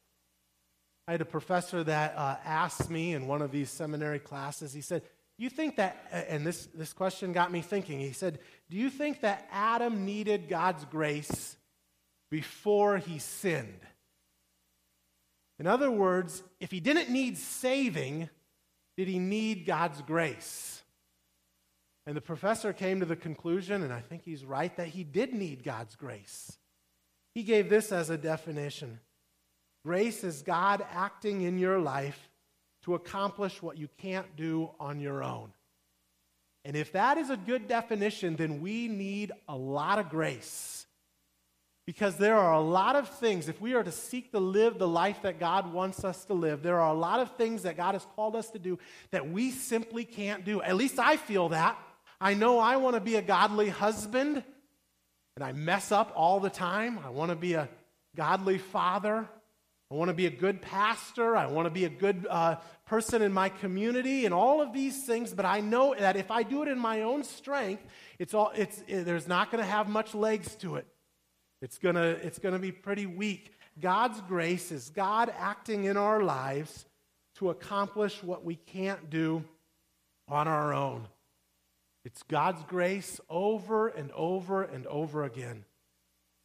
I 1.09 1.12
had 1.12 1.21
a 1.21 1.26
professor 1.26 1.83
that 1.83 2.14
uh, 2.17 2.37
asked 2.45 2.88
me 2.88 3.12
in 3.12 3.26
one 3.26 3.43
of 3.43 3.50
these 3.50 3.69
seminary 3.69 4.21
classes, 4.21 4.73
he 4.73 4.83
said, 4.83 5.02
You 5.37 5.50
think 5.50 5.76
that, 5.76 6.07
and 6.29 6.47
this, 6.47 6.69
this 6.75 6.93
question 6.93 7.33
got 7.33 7.50
me 7.50 7.61
thinking. 7.61 7.99
He 7.99 8.12
said, 8.12 8.38
Do 8.71 8.76
you 8.76 8.88
think 8.88 9.23
that 9.23 9.49
Adam 9.50 10.05
needed 10.05 10.49
God's 10.49 10.85
grace 10.85 11.57
before 12.31 12.99
he 12.99 13.19
sinned? 13.19 13.81
In 15.59 15.67
other 15.67 15.91
words, 15.91 16.45
if 16.61 16.71
he 16.71 16.79
didn't 16.79 17.11
need 17.11 17.37
saving, 17.37 18.31
did 18.97 19.09
he 19.09 19.19
need 19.19 19.67
God's 19.67 20.00
grace? 20.02 20.82
And 22.07 22.17
the 22.17 22.21
professor 22.21 22.73
came 22.73 23.01
to 23.01 23.07
the 23.07 23.17
conclusion, 23.17 23.83
and 23.83 23.93
I 23.93 24.01
think 24.01 24.23
he's 24.25 24.45
right, 24.45 24.77
that 24.77 24.89
he 24.89 25.05
did 25.05 25.33
need 25.33 25.63
God's 25.63 25.95
grace. 25.95 26.59
He 27.35 27.43
gave 27.43 27.71
this 27.71 27.93
as 27.93 28.11
a 28.11 28.19
definition 28.19 29.01
Grace 29.85 30.23
is 30.23 30.43
God 30.43 30.85
acting 30.93 31.43
in 31.43 31.59
your 31.59 31.81
life 31.81 32.31
to 32.85 32.95
accomplish 32.95 33.61
what 33.63 33.79
you 33.79 33.89
can't 33.99 34.37
do 34.37 34.71
on 34.79 35.01
your 35.01 35.25
own. 35.25 35.53
And 36.65 36.77
if 36.77 36.93
that 36.93 37.19
is 37.19 37.31
a 37.31 37.37
good 37.37 37.67
definition, 37.67 38.37
then 38.37 38.61
we 38.61 38.87
need 38.87 39.33
a 39.49 39.57
lot 39.57 39.99
of 39.99 40.09
grace. 40.09 40.87
Because 41.85 42.17
there 42.17 42.37
are 42.37 42.53
a 42.53 42.61
lot 42.61 42.95
of 42.95 43.09
things, 43.09 43.49
if 43.49 43.61
we 43.61 43.75
are 43.75 43.83
to 43.83 43.91
seek 43.91 44.31
to 44.31 44.39
live 44.39 44.79
the 44.79 44.87
life 44.87 45.23
that 45.23 45.41
God 45.41 45.73
wants 45.73 46.05
us 46.05 46.25
to 46.27 46.35
live, 46.35 46.63
there 46.63 46.81
are 46.81 46.95
a 46.95 46.99
lot 46.99 47.19
of 47.19 47.33
things 47.33 47.65
that 47.65 47.77
God 47.77 47.97
has 47.97 48.07
called 48.15 48.37
us 48.37 48.51
to 48.51 48.61
do 48.61 48.79
that 49.11 49.29
we 49.29 49.51
simply 49.51 50.05
can't 50.05 50.45
do. 50.45 50.63
At 50.63 50.77
least 50.77 51.01
I 51.01 51.17
feel 51.17 51.49
that. 51.49 51.77
I 52.23 52.35
know 52.35 52.61
I 52.61 52.76
want 52.76 52.95
to 52.95 53.00
be 53.00 53.17
a 53.17 53.23
godly 53.23 53.69
husband, 53.69 54.45
and 55.35 55.45
I 55.45 55.50
mess 55.50 55.91
up 55.91 56.12
all 56.14 56.38
the 56.38 56.50
time. 56.50 57.00
I 57.05 57.11
want 57.11 57.31
to 57.31 57.37
be 57.37 57.55
a 57.55 57.69
godly 58.14 58.59
father. 58.59 59.29
I 59.91 59.95
want 59.95 60.09
to 60.09 60.14
be 60.14 60.26
a 60.26 60.31
good 60.31 60.62
pastor. 60.62 61.37
I 61.37 61.47
want 61.47 61.67
to 61.67 61.71
be 61.71 61.85
a 61.85 61.88
good 61.88 62.25
uh, 62.31 62.57
person 62.87 63.23
in 63.23 63.33
my 63.33 63.49
community 63.49 64.25
and 64.25 64.33
all 64.33 64.62
of 64.62 64.73
these 64.73 65.02
things. 65.05 65.35
But 65.35 65.47
I 65.47 65.59
know 65.59 65.97
that 65.99 66.14
if 66.14 66.31
I 66.31 66.45
do 66.45 66.62
it 66.62 66.69
in 66.69 66.79
my 66.79 67.02
own 67.02 67.25
strength, 67.25 67.83
it's 68.21 68.35
all, 68.35 68.52
it's, 68.55 68.85
it, 68.87 69.02
there's 69.02 69.26
not 69.26 69.50
going 69.50 69.62
to 69.62 69.69
have 69.69 69.88
much 69.88 70.14
legs 70.14 70.55
to 70.57 70.76
it. 70.76 70.87
It's 71.61 71.79
going 71.79 71.97
to 71.97 72.11
it's 72.25 72.38
going 72.38 72.55
to 72.55 72.61
be 72.61 72.71
pretty 72.71 73.07
weak. 73.07 73.52
God's 73.81 74.21
grace 74.21 74.71
is 74.71 74.91
God 74.91 75.33
acting 75.37 75.87
in 75.87 75.97
our 75.97 76.23
lives 76.23 76.87
to 77.38 77.50
accomplish 77.50 78.23
what 78.23 78.45
we 78.45 78.55
can't 78.55 79.11
do 79.11 79.43
on 80.29 80.47
our 80.47 80.73
own. 80.73 81.09
It's 82.05 82.23
God's 82.25 82.63
grace 82.65 83.21
over 83.31 83.89
and 83.89 84.11
over 84.13 84.63
and 84.63 84.87
over 84.87 85.25
again. 85.25 85.65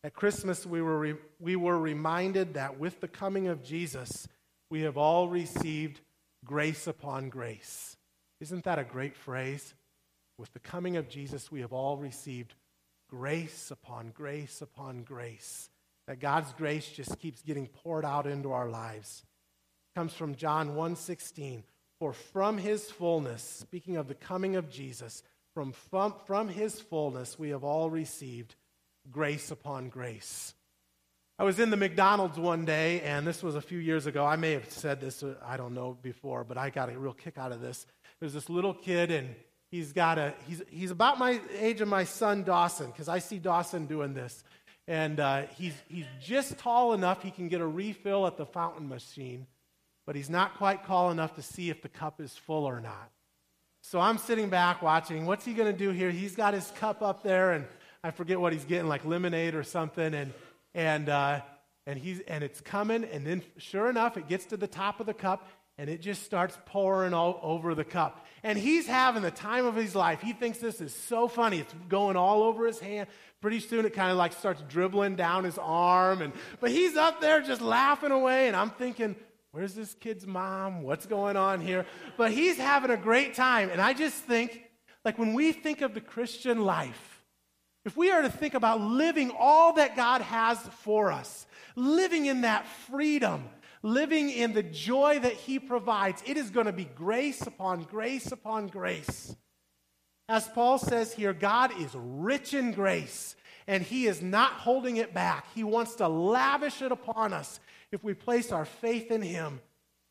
At 0.03 0.13
Christmas, 0.13 0.65
we 0.65 0.81
were, 0.81 0.99
re- 0.99 1.15
we 1.39 1.55
were 1.55 1.77
reminded 1.77 2.53
that 2.53 2.79
with 2.79 3.01
the 3.01 3.07
coming 3.07 3.47
of 3.47 3.63
Jesus, 3.63 4.27
we 4.69 4.81
have 4.81 4.97
all 4.97 5.27
received 5.27 5.99
grace 6.45 6.87
upon 6.87 7.29
grace. 7.29 7.97
Isn't 8.39 8.65
that 8.65 8.79
a 8.79 8.83
great 8.83 9.15
phrase? 9.15 9.73
With 10.37 10.53
the 10.53 10.59
coming 10.59 10.97
of 10.97 11.09
Jesus, 11.09 11.51
we 11.51 11.61
have 11.61 11.73
all 11.73 11.97
received 11.97 12.53
grace 13.09 13.71
upon 13.71 14.11
grace 14.11 14.61
upon 14.61 15.01
grace. 15.01 15.69
That 16.07 16.19
God's 16.19 16.53
grace 16.53 16.87
just 16.87 17.19
keeps 17.19 17.41
getting 17.41 17.67
poured 17.67 18.05
out 18.05 18.27
into 18.27 18.51
our 18.51 18.69
lives. 18.69 19.23
It 19.25 19.99
comes 19.99 20.13
from 20.13 20.35
John 20.35 20.75
1:16. 20.75 21.63
For 21.99 22.13
from 22.13 22.59
his 22.59 22.91
fullness, 22.91 23.41
speaking 23.41 23.97
of 23.97 24.07
the 24.07 24.13
coming 24.13 24.55
of 24.55 24.69
Jesus, 24.69 25.23
from, 25.57 25.71
from, 25.71 26.13
from 26.27 26.47
his 26.49 26.79
fullness 26.79 27.39
we 27.39 27.49
have 27.49 27.63
all 27.63 27.89
received 27.89 28.53
grace 29.09 29.49
upon 29.49 29.89
grace. 29.89 30.53
I 31.39 31.45
was 31.45 31.59
in 31.59 31.71
the 31.71 31.77
McDonald's 31.77 32.37
one 32.37 32.63
day, 32.63 33.01
and 33.01 33.25
this 33.25 33.41
was 33.41 33.55
a 33.55 33.61
few 33.61 33.79
years 33.79 34.05
ago. 34.05 34.23
I 34.23 34.35
may 34.35 34.51
have 34.51 34.69
said 34.69 35.01
this, 35.01 35.23
uh, 35.23 35.33
I 35.43 35.57
don't 35.57 35.73
know, 35.73 35.97
before, 36.03 36.43
but 36.43 36.59
I 36.59 36.69
got 36.69 36.93
a 36.93 36.99
real 36.99 37.11
kick 37.11 37.39
out 37.39 37.51
of 37.51 37.59
this. 37.59 37.87
There's 38.19 38.33
this 38.33 38.51
little 38.51 38.75
kid, 38.75 39.09
and 39.09 39.33
he's 39.71 39.93
got 39.93 40.19
a, 40.19 40.35
he's, 40.47 40.61
he's 40.69 40.91
about 40.91 41.17
my 41.17 41.41
age 41.57 41.81
of 41.81 41.87
my 41.87 42.03
son 42.03 42.43
Dawson, 42.43 42.91
because 42.91 43.09
I 43.09 43.17
see 43.17 43.39
Dawson 43.39 43.87
doing 43.87 44.13
this. 44.13 44.43
And 44.87 45.19
uh, 45.19 45.47
he's, 45.57 45.73
he's 45.89 46.05
just 46.21 46.59
tall 46.59 46.93
enough 46.93 47.23
he 47.23 47.31
can 47.31 47.47
get 47.47 47.61
a 47.61 47.67
refill 47.67 48.27
at 48.27 48.37
the 48.37 48.45
fountain 48.45 48.87
machine, 48.87 49.47
but 50.05 50.15
he's 50.15 50.29
not 50.29 50.55
quite 50.57 50.85
tall 50.85 51.09
enough 51.09 51.33
to 51.33 51.41
see 51.41 51.71
if 51.71 51.81
the 51.81 51.89
cup 51.89 52.21
is 52.21 52.37
full 52.37 52.65
or 52.65 52.79
not. 52.79 53.09
So 53.89 54.01
I'm 54.01 54.17
sitting 54.17 54.49
back 54.49 54.81
watching. 54.81 55.25
What's 55.25 55.45
he 55.45 55.53
going 55.53 55.71
to 55.71 55.77
do 55.77 55.91
here? 55.91 56.11
He's 56.11 56.35
got 56.35 56.53
his 56.53 56.69
cup 56.71 57.01
up 57.01 57.23
there, 57.23 57.53
and 57.53 57.65
I 58.03 58.11
forget 58.11 58.37
what 58.37 58.51
he's 58.51 58.65
getting, 58.65 58.89
like 58.89 59.05
lemonade 59.05 59.55
or 59.55 59.63
something, 59.63 60.13
and 60.13 60.33
and 60.75 61.07
uh, 61.07 61.39
and 61.85 61.97
he's 61.97 62.19
and 62.27 62.43
it's 62.43 62.59
coming, 62.59 63.05
and 63.05 63.25
then 63.25 63.43
sure 63.55 63.89
enough, 63.89 64.17
it 64.17 64.27
gets 64.27 64.47
to 64.47 64.57
the 64.57 64.67
top 64.67 64.99
of 64.99 65.05
the 65.05 65.13
cup, 65.13 65.47
and 65.77 65.89
it 65.89 66.01
just 66.01 66.23
starts 66.23 66.57
pouring 66.65 67.13
all 67.13 67.39
over 67.41 67.73
the 67.75 67.85
cup. 67.85 68.25
And 68.43 68.59
he's 68.59 68.87
having 68.87 69.21
the 69.21 69.31
time 69.31 69.65
of 69.65 69.75
his 69.75 69.95
life. 69.95 70.19
He 70.19 70.33
thinks 70.33 70.57
this 70.57 70.81
is 70.81 70.93
so 70.93 71.29
funny. 71.29 71.59
It's 71.59 71.73
going 71.87 72.17
all 72.17 72.43
over 72.43 72.67
his 72.67 72.81
hand. 72.81 73.07
Pretty 73.39 73.61
soon, 73.61 73.85
it 73.85 73.93
kind 73.93 74.11
of 74.11 74.17
like 74.17 74.33
starts 74.33 74.61
dribbling 74.67 75.15
down 75.15 75.45
his 75.45 75.57
arm, 75.57 76.21
and 76.21 76.33
but 76.59 76.71
he's 76.71 76.97
up 76.97 77.21
there 77.21 77.39
just 77.39 77.61
laughing 77.61 78.11
away, 78.11 78.47
and 78.47 78.55
I'm 78.57 78.71
thinking. 78.71 79.15
Where's 79.51 79.73
this 79.73 79.93
kid's 79.93 80.27
mom? 80.27 80.83
What's 80.83 81.05
going 81.05 81.37
on 81.37 81.61
here? 81.61 81.85
But 82.17 82.31
he's 82.31 82.57
having 82.57 82.91
a 82.91 82.97
great 82.97 83.33
time. 83.33 83.69
And 83.69 83.81
I 83.81 83.93
just 83.93 84.15
think, 84.15 84.63
like, 85.05 85.17
when 85.17 85.33
we 85.33 85.51
think 85.51 85.81
of 85.81 85.93
the 85.93 86.01
Christian 86.01 86.63
life, 86.63 87.23
if 87.85 87.95
we 87.95 88.11
are 88.11 88.21
to 88.21 88.29
think 88.29 88.53
about 88.53 88.81
living 88.81 89.31
all 89.37 89.73
that 89.73 89.95
God 89.95 90.21
has 90.21 90.59
for 90.59 91.11
us, 91.11 91.47
living 91.75 92.25
in 92.25 92.41
that 92.41 92.67
freedom, 92.67 93.45
living 93.81 94.29
in 94.29 94.51
the 94.51 94.63
joy 94.63 95.19
that 95.19 95.33
He 95.33 95.57
provides, 95.57 96.21
it 96.25 96.35
is 96.35 96.49
going 96.49 96.65
to 96.65 96.73
be 96.73 96.83
grace 96.83 97.41
upon 97.43 97.83
grace 97.83 98.31
upon 98.31 98.67
grace. 98.67 99.33
As 100.27 100.47
Paul 100.49 100.77
says 100.77 101.13
here, 101.13 101.31
God 101.31 101.71
is 101.79 101.91
rich 101.95 102.53
in 102.53 102.73
grace, 102.73 103.37
and 103.65 103.81
He 103.81 104.07
is 104.07 104.21
not 104.21 104.51
holding 104.51 104.97
it 104.97 105.13
back. 105.13 105.47
He 105.55 105.63
wants 105.63 105.95
to 105.95 106.09
lavish 106.09 106.81
it 106.81 106.91
upon 106.91 107.31
us 107.31 107.61
if 107.91 108.03
we 108.03 108.13
place 108.13 108.51
our 108.51 108.65
faith 108.65 109.11
in 109.11 109.21
Him. 109.21 109.61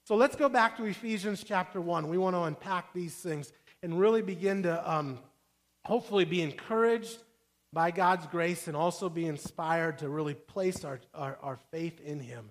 So 0.04 0.16
let's 0.16 0.36
go 0.36 0.48
back 0.48 0.76
to 0.76 0.84
Ephesians 0.84 1.42
chapter 1.44 1.80
1. 1.80 2.08
We 2.08 2.18
want 2.18 2.36
to 2.36 2.42
unpack 2.42 2.92
these 2.92 3.14
things 3.14 3.52
and 3.82 3.98
really 3.98 4.22
begin 4.22 4.62
to 4.62 4.90
um, 4.90 5.18
hopefully 5.84 6.24
be 6.24 6.42
encouraged 6.42 7.18
by 7.72 7.90
God's 7.90 8.26
grace 8.28 8.68
and 8.68 8.76
also 8.76 9.08
be 9.08 9.26
inspired 9.26 9.98
to 9.98 10.08
really 10.08 10.34
place 10.34 10.84
our, 10.84 11.00
our, 11.14 11.38
our 11.42 11.58
faith 11.70 12.00
in 12.00 12.20
Him. 12.20 12.50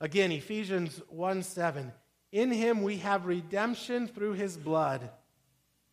Again, 0.00 0.32
Ephesians 0.32 1.00
1 1.08 1.42
7. 1.42 1.92
In 2.32 2.50
Him 2.50 2.82
we 2.82 2.96
have 2.98 3.26
redemption 3.26 4.08
through 4.08 4.32
His 4.32 4.56
blood, 4.56 5.10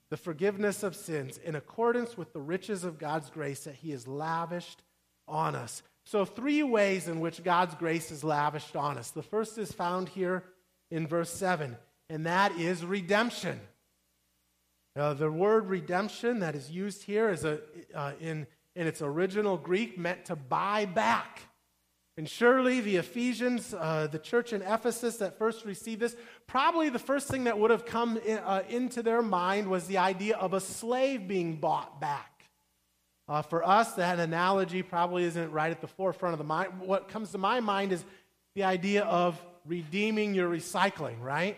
the 0.10 0.18
forgiveness 0.18 0.82
of 0.82 0.96
sins, 0.96 1.38
in 1.38 1.56
accordance 1.56 2.18
with 2.18 2.34
the 2.34 2.40
riches 2.40 2.84
of 2.84 2.98
God's 2.98 3.30
grace 3.30 3.66
that 3.66 3.76
He 3.76 3.92
has 3.92 4.08
lavished 4.08 4.82
on 5.28 5.56
us. 5.56 5.84
So, 6.10 6.26
three 6.26 6.64
ways 6.64 7.08
in 7.08 7.20
which 7.20 7.44
God's 7.44 7.76
grace 7.76 8.10
is 8.10 8.24
lavished 8.24 8.76
on 8.76 8.98
us. 8.98 9.12
The 9.12 9.22
first 9.22 9.60
is 9.60 9.72
found 9.72 10.10
here 10.10 10.44
in 10.90 11.06
verse 11.06 11.30
7, 11.30 11.78
and 12.10 12.26
that 12.26 12.52
is 12.54 12.84
redemption. 12.84 13.60
Uh, 14.96 15.14
the 15.14 15.30
word 15.30 15.68
redemption 15.68 16.40
that 16.40 16.56
is 16.56 16.72
used 16.72 17.04
here 17.04 17.30
is 17.30 17.46
a, 17.46 17.60
uh, 17.94 18.14
in, 18.20 18.48
in 18.76 18.88
its 18.88 19.04
original 19.04 19.56
Greek 19.56 20.00
meant 20.00 20.26
to 20.26 20.36
buy 20.36 20.86
back. 20.86 21.42
And 22.18 22.28
surely 22.28 22.82
the 22.82 22.96
Ephesians, 22.96 23.76
uh, 23.76 24.08
the 24.12 24.18
church 24.18 24.52
in 24.52 24.64
Ephesus 24.64 25.18
that 25.18 25.38
first 25.38 25.64
received 25.64 26.02
this, 26.02 26.16
probably 26.48 26.90
the 26.90 26.98
first 26.98 27.28
thing 27.28 27.44
that 27.44 27.60
would 27.60 27.70
have 27.70 27.86
come 27.86 28.18
in, 28.18 28.40
uh, 28.40 28.64
into 28.68 29.04
their 29.04 29.22
mind 29.22 29.68
was 29.68 29.86
the 29.86 30.00
idea 30.00 30.38
of 30.38 30.56
a 30.56 30.60
slave 30.60 31.28
being 31.28 31.58
bought 31.58 32.02
back. 32.02 32.39
Uh, 33.30 33.44
for 33.44 33.66
us, 33.66 33.94
that 33.94 34.20
analogy 34.20 34.82
probably 34.82 35.24
isn't 35.24 35.52
right 35.52 35.70
at 35.70 35.80
the 35.82 35.88
forefront 35.88 36.34
of 36.34 36.40
the 36.40 36.44
mind. 36.44 36.80
What 36.80 37.08
comes 37.08 37.32
to 37.32 37.38
my 37.38 37.60
mind 37.60 37.92
is 37.92 38.04
the 38.56 38.64
idea 38.64 39.04
of 39.04 39.40
redeeming 39.68 40.34
your 40.34 40.50
recycling, 40.50 41.22
right? 41.22 41.56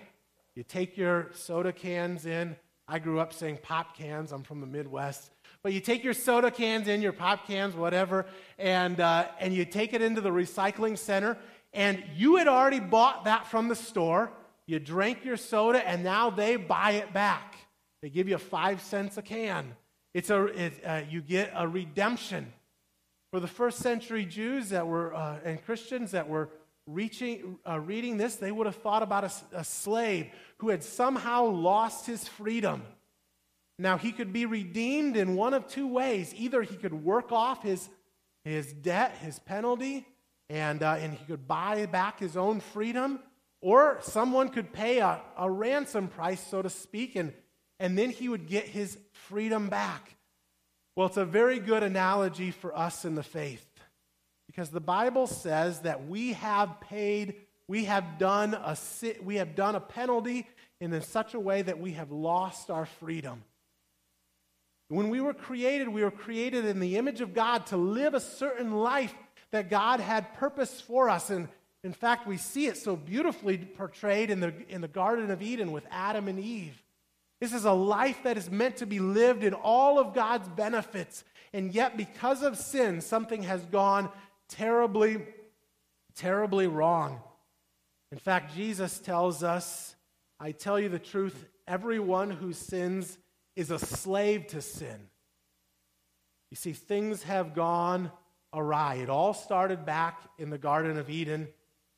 You 0.54 0.64
take 0.64 0.98
your 0.98 1.30
soda 1.34 1.72
cans 1.72 2.26
in, 2.26 2.58
I 2.92 3.00
grew 3.00 3.22
up 3.22 3.32
saying 3.32 3.60
pop 3.64 3.96
cans. 3.96 4.34
I'm 4.34 4.44
from 4.44 4.60
the 4.60 4.68
Midwest. 4.68 5.32
But 5.64 5.72
you 5.72 5.80
take 5.80 6.04
your 6.04 6.14
soda 6.14 6.52
cans 6.52 6.90
in, 6.90 7.02
your 7.02 7.14
pop 7.14 7.48
cans, 7.48 7.74
whatever, 7.74 8.26
and, 8.60 9.00
uh, 9.00 9.30
and 9.40 9.54
you 9.54 9.64
take 9.64 9.94
it 9.94 10.02
into 10.02 10.20
the 10.20 10.30
recycling 10.30 10.98
center, 10.98 11.38
and 11.72 12.04
you 12.18 12.36
had 12.36 12.50
already 12.50 12.82
bought 12.82 13.24
that 13.24 13.48
from 13.48 13.70
the 13.70 13.78
store. 13.78 14.30
You 14.66 14.78
drank 14.78 15.24
your 15.24 15.38
soda, 15.38 15.88
and 15.88 16.04
now 16.04 16.32
they 16.32 16.58
buy 16.58 16.92
it 16.92 17.14
back. 17.14 17.56
They 18.02 18.10
give 18.10 18.28
you 18.28 18.38
five 18.38 18.82
cents 18.82 19.18
a 19.18 19.22
can. 19.22 19.74
It's 20.14 20.30
a, 20.30 20.46
it, 20.46 20.74
uh, 20.86 21.02
you 21.10 21.22
get 21.22 21.52
a 21.56 21.68
redemption. 21.68 22.52
For 23.32 23.40
the 23.40 23.48
first 23.48 23.80
century 23.80 24.26
Jews 24.26 24.70
that 24.70 24.86
were, 24.86 25.16
uh, 25.16 25.40
and 25.46 25.64
Christians 25.64 26.12
that 26.12 26.28
were 26.28 26.50
reaching, 26.86 27.58
uh, 27.68 27.80
reading 27.80 28.18
this, 28.18 28.36
they 28.36 28.52
would 28.52 28.66
have 28.66 28.76
thought 28.76 29.04
about 29.04 29.24
a, 29.24 29.60
a 29.60 29.64
slave 29.64 30.28
who 30.58 30.70
had 30.70 30.84
somehow 30.84 31.46
lost 31.46 32.06
his 32.06 32.28
freedom. 32.28 32.84
Now, 33.80 33.98
he 33.98 34.12
could 34.12 34.34
be 34.34 34.46
redeemed 34.46 35.16
in 35.16 35.36
one 35.36 35.54
of 35.54 35.68
two 35.68 35.88
ways. 35.88 36.34
Either 36.36 36.62
he 36.62 36.76
could 36.76 36.94
work 36.94 37.32
off 37.32 37.64
his, 37.64 37.90
his 38.44 38.74
debt, 38.74 39.18
his 39.22 39.40
penalty, 39.40 40.06
and, 40.50 40.84
uh, 40.84 40.98
and 41.00 41.14
he 41.14 41.26
could 41.26 41.48
buy 41.48 41.86
back 41.86 42.20
his 42.20 42.36
own 42.36 42.60
freedom, 42.60 43.20
or 43.62 43.98
someone 44.02 44.50
could 44.50 44.74
pay 44.74 45.00
a, 45.00 45.22
a 45.38 45.50
ransom 45.50 46.10
price, 46.10 46.46
so 46.46 46.62
to 46.62 46.70
speak, 46.70 47.16
and, 47.16 47.32
and 47.80 47.98
then 47.98 48.10
he 48.10 48.28
would 48.28 48.48
get 48.48 48.66
his 48.66 48.98
freedom 49.32 49.70
back. 49.70 50.18
Well, 50.96 51.08
it's 51.08 51.16
a 51.16 51.26
very 51.26 51.60
good 51.60 51.84
analogy 51.84 52.52
for 52.52 52.78
us 52.78 53.06
in 53.06 53.16
the 53.16 53.24
faith. 53.24 53.66
Because 54.46 54.70
the 54.70 54.82
Bible 54.82 55.26
says 55.26 55.80
that 55.82 56.08
we 56.10 56.34
have 56.34 56.82
paid, 56.82 57.36
we 57.70 57.86
have 57.86 58.20
done 58.20 58.54
a, 58.54 58.78
we 59.24 59.38
have 59.38 59.56
done 59.56 59.76
a 59.76 59.80
penalty 59.80 60.46
and 60.82 60.94
in 60.94 61.02
such 61.02 61.34
a 61.34 61.40
way 61.40 61.62
that 61.62 61.80
we 61.80 61.94
have 61.94 62.12
lost 62.12 62.70
our 62.70 62.86
freedom. 62.86 63.44
When 64.90 65.10
we 65.10 65.22
were 65.22 65.34
created, 65.34 65.88
we 65.88 66.04
were 66.04 66.12
created 66.12 66.66
in 66.66 66.82
the 66.82 66.98
image 66.98 67.22
of 67.22 67.34
God 67.34 67.68
to 67.68 67.78
live 67.78 68.14
a 68.14 68.20
certain 68.20 68.74
life 68.74 69.14
that 69.52 69.70
God 69.70 70.02
had 70.02 70.34
purpose 70.34 70.82
for 70.82 71.10
us. 71.10 71.30
And, 71.30 71.48
In 71.86 71.94
fact, 71.94 72.28
we 72.28 72.36
see 72.36 72.66
it 72.68 72.76
so 72.76 72.98
beautifully 72.98 73.58
portrayed 73.58 74.30
in 74.30 74.42
the, 74.42 74.54
in 74.68 74.82
the 74.82 74.90
Garden 74.90 75.32
of 75.32 75.42
Eden 75.42 75.72
with 75.72 75.86
Adam 75.90 76.28
and 76.28 76.38
Eve. 76.38 76.84
This 77.42 77.54
is 77.54 77.66
a 77.66 77.74
life 77.74 78.20
that 78.24 78.38
is 78.38 78.52
meant 78.52 78.78
to 78.78 78.86
be 78.86 79.00
lived 79.00 79.44
in 79.44 79.56
all 79.56 79.98
of 80.00 80.14
God's 80.14 80.48
benefits. 80.48 81.24
And 81.52 81.74
yet, 81.74 81.98
because 81.98 82.44
of 82.44 82.56
sin, 82.56 83.02
something 83.02 83.44
has 83.44 83.66
gone 83.66 84.10
terribly, 84.48 85.26
terribly 86.16 86.68
wrong. 86.68 87.20
In 88.12 88.20
fact, 88.20 88.56
Jesus 88.56 89.00
tells 89.00 89.44
us, 89.44 89.96
I 90.40 90.52
tell 90.52 90.80
you 90.80 90.88
the 90.88 91.00
truth, 91.00 91.48
everyone 91.68 92.30
who 92.30 92.54
sins 92.54 93.18
is 93.56 93.72
a 93.72 93.80
slave 93.80 94.46
to 94.48 94.62
sin. 94.62 95.08
You 96.52 96.58
see, 96.58 96.74
things 96.74 97.24
have 97.24 97.56
gone 97.56 98.12
awry. 98.54 98.96
It 98.96 99.10
all 99.10 99.34
started 99.34 99.84
back 99.84 100.22
in 100.38 100.52
the 100.52 100.58
Garden 100.60 100.98
of 101.00 101.10
Eden 101.10 101.48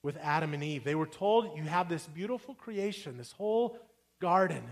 with 0.04 0.18
Adam 0.22 0.54
and 0.54 0.64
Eve. 0.64 0.86
They 0.86 0.96
were 0.96 1.06
told, 1.06 1.58
You 1.58 1.64
have 1.64 1.90
this 1.90 2.08
beautiful 2.08 2.54
creation, 2.54 3.18
this 3.18 3.34
whole 3.34 3.78
garden. 4.22 4.64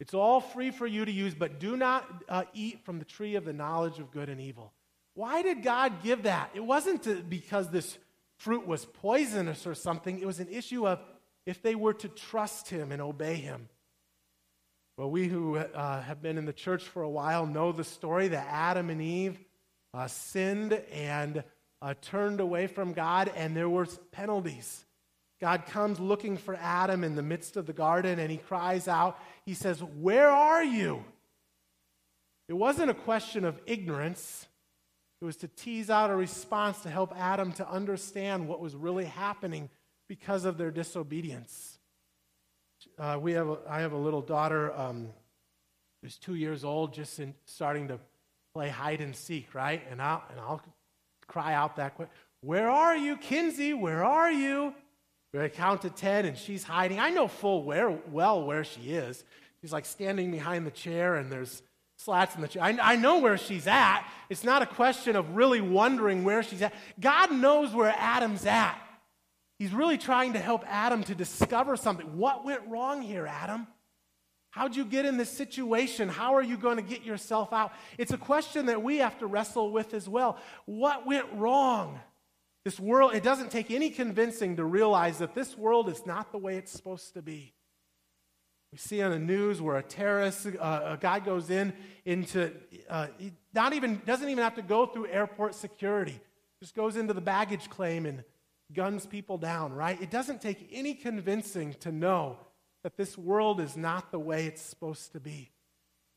It's 0.00 0.14
all 0.14 0.40
free 0.40 0.70
for 0.70 0.86
you 0.86 1.04
to 1.04 1.10
use, 1.10 1.34
but 1.34 1.58
do 1.58 1.76
not 1.76 2.06
uh, 2.28 2.44
eat 2.54 2.84
from 2.84 2.98
the 2.98 3.04
tree 3.04 3.34
of 3.34 3.44
the 3.44 3.52
knowledge 3.52 3.98
of 3.98 4.12
good 4.12 4.28
and 4.28 4.40
evil. 4.40 4.72
Why 5.14 5.42
did 5.42 5.62
God 5.62 6.02
give 6.02 6.22
that? 6.22 6.50
It 6.54 6.64
wasn't 6.64 7.02
to, 7.04 7.16
because 7.16 7.70
this 7.70 7.98
fruit 8.36 8.66
was 8.66 8.84
poisonous 8.84 9.66
or 9.66 9.74
something, 9.74 10.20
it 10.20 10.26
was 10.26 10.38
an 10.38 10.48
issue 10.48 10.86
of 10.86 11.00
if 11.44 11.62
they 11.62 11.74
were 11.74 11.94
to 11.94 12.08
trust 12.08 12.68
Him 12.68 12.92
and 12.92 13.02
obey 13.02 13.34
Him. 13.34 13.68
Well, 14.96 15.10
we 15.10 15.26
who 15.28 15.56
uh, 15.56 16.02
have 16.02 16.22
been 16.22 16.38
in 16.38 16.44
the 16.44 16.52
church 16.52 16.84
for 16.84 17.02
a 17.02 17.10
while 17.10 17.46
know 17.46 17.72
the 17.72 17.84
story 17.84 18.28
that 18.28 18.46
Adam 18.48 18.90
and 18.90 19.02
Eve 19.02 19.38
uh, 19.94 20.06
sinned 20.06 20.72
and 20.92 21.42
uh, 21.80 21.94
turned 22.02 22.40
away 22.40 22.66
from 22.66 22.92
God, 22.92 23.32
and 23.34 23.56
there 23.56 23.68
were 23.68 23.86
penalties. 24.12 24.84
God 25.40 25.66
comes 25.66 26.00
looking 26.00 26.36
for 26.36 26.56
Adam 26.56 27.04
in 27.04 27.14
the 27.14 27.22
midst 27.22 27.56
of 27.56 27.66
the 27.66 27.72
garden, 27.72 28.18
and 28.18 28.30
he 28.30 28.38
cries 28.38 28.88
out. 28.88 29.18
He 29.44 29.54
says, 29.54 29.82
Where 29.82 30.30
are 30.30 30.64
you? 30.64 31.04
It 32.48 32.54
wasn't 32.54 32.90
a 32.90 32.94
question 32.94 33.44
of 33.44 33.60
ignorance. 33.66 34.46
It 35.20 35.24
was 35.24 35.36
to 35.38 35.48
tease 35.48 35.90
out 35.90 36.10
a 36.10 36.16
response 36.16 36.80
to 36.82 36.90
help 36.90 37.12
Adam 37.16 37.52
to 37.52 37.68
understand 37.68 38.48
what 38.48 38.60
was 38.60 38.74
really 38.74 39.04
happening 39.04 39.68
because 40.08 40.44
of 40.44 40.58
their 40.58 40.70
disobedience. 40.70 41.78
Uh, 42.98 43.18
we 43.20 43.32
have 43.32 43.48
a, 43.48 43.58
I 43.68 43.80
have 43.80 43.92
a 43.92 43.96
little 43.96 44.22
daughter 44.22 44.72
um, 44.72 45.08
who's 46.02 46.16
two 46.16 46.34
years 46.34 46.64
old, 46.64 46.94
just 46.94 47.18
in, 47.18 47.34
starting 47.44 47.88
to 47.88 47.98
play 48.54 48.68
hide 48.68 49.00
and 49.00 49.14
seek, 49.14 49.54
right? 49.54 49.82
And 49.90 50.00
I'll, 50.00 50.22
and 50.30 50.40
I'll 50.40 50.62
cry 51.26 51.54
out 51.54 51.76
that 51.76 51.96
quick, 51.96 52.08
Where 52.40 52.70
are 52.70 52.96
you, 52.96 53.16
Kinsey? 53.16 53.74
Where 53.74 54.04
are 54.04 54.30
you? 54.30 54.72
I 55.36 55.48
count 55.48 55.82
to 55.82 55.90
10 55.90 56.24
and 56.24 56.36
she's 56.36 56.64
hiding. 56.64 57.00
I 57.00 57.10
know 57.10 57.28
full 57.28 57.62
where, 57.62 57.90
well 57.90 58.44
where 58.44 58.64
she 58.64 58.92
is. 58.92 59.24
She's 59.60 59.72
like 59.72 59.84
standing 59.84 60.30
behind 60.30 60.66
the 60.66 60.70
chair 60.70 61.16
and 61.16 61.30
there's 61.30 61.62
slats 61.96 62.34
in 62.34 62.40
the 62.40 62.48
chair. 62.48 62.62
I, 62.62 62.78
I 62.80 62.96
know 62.96 63.18
where 63.18 63.36
she's 63.36 63.66
at. 63.66 64.08
It's 64.30 64.44
not 64.44 64.62
a 64.62 64.66
question 64.66 65.16
of 65.16 65.36
really 65.36 65.60
wondering 65.60 66.24
where 66.24 66.42
she's 66.42 66.62
at. 66.62 66.72
God 66.98 67.32
knows 67.32 67.74
where 67.74 67.94
Adam's 67.98 68.46
at. 68.46 68.78
He's 69.58 69.72
really 69.72 69.98
trying 69.98 70.34
to 70.34 70.38
help 70.38 70.64
Adam 70.66 71.02
to 71.04 71.14
discover 71.14 71.76
something. 71.76 72.16
What 72.16 72.44
went 72.44 72.62
wrong 72.68 73.02
here, 73.02 73.26
Adam? 73.26 73.66
How'd 74.50 74.76
you 74.76 74.84
get 74.84 75.04
in 75.04 75.16
this 75.16 75.30
situation? 75.30 76.08
How 76.08 76.34
are 76.34 76.42
you 76.42 76.56
going 76.56 76.76
to 76.76 76.82
get 76.82 77.04
yourself 77.04 77.52
out? 77.52 77.72
It's 77.98 78.12
a 78.12 78.18
question 78.18 78.66
that 78.66 78.82
we 78.82 78.98
have 78.98 79.18
to 79.18 79.26
wrestle 79.26 79.72
with 79.72 79.92
as 79.94 80.08
well. 80.08 80.38
What 80.64 81.06
went 81.06 81.26
wrong? 81.34 82.00
This 82.68 82.78
world, 82.78 83.14
it 83.14 83.22
doesn't 83.22 83.50
take 83.50 83.70
any 83.70 83.88
convincing 83.88 84.56
to 84.56 84.64
realize 84.66 85.20
that 85.20 85.34
this 85.34 85.56
world 85.56 85.88
is 85.88 86.04
not 86.04 86.32
the 86.32 86.36
way 86.36 86.58
it's 86.58 86.70
supposed 86.70 87.14
to 87.14 87.22
be. 87.22 87.54
We 88.72 88.76
see 88.76 89.00
on 89.00 89.10
the 89.10 89.18
news 89.18 89.62
where 89.62 89.78
a 89.78 89.82
terrorist, 89.82 90.48
uh, 90.60 90.80
a 90.84 90.98
guy 91.00 91.20
goes 91.20 91.48
in 91.48 91.72
into, 92.04 92.52
uh, 92.90 93.06
not 93.54 93.72
even, 93.72 94.02
doesn't 94.04 94.28
even 94.28 94.44
have 94.44 94.56
to 94.56 94.60
go 94.60 94.84
through 94.84 95.06
airport 95.06 95.54
security, 95.54 96.20
just 96.62 96.74
goes 96.74 96.96
into 96.96 97.14
the 97.14 97.22
baggage 97.22 97.70
claim 97.70 98.04
and 98.04 98.22
guns 98.74 99.06
people 99.06 99.38
down, 99.38 99.72
right? 99.72 99.98
It 100.02 100.10
doesn't 100.10 100.42
take 100.42 100.68
any 100.70 100.92
convincing 100.92 101.72
to 101.80 101.90
know 101.90 102.36
that 102.82 102.98
this 102.98 103.16
world 103.16 103.62
is 103.62 103.78
not 103.78 104.12
the 104.12 104.20
way 104.20 104.44
it's 104.44 104.60
supposed 104.60 105.12
to 105.12 105.20
be. 105.20 105.52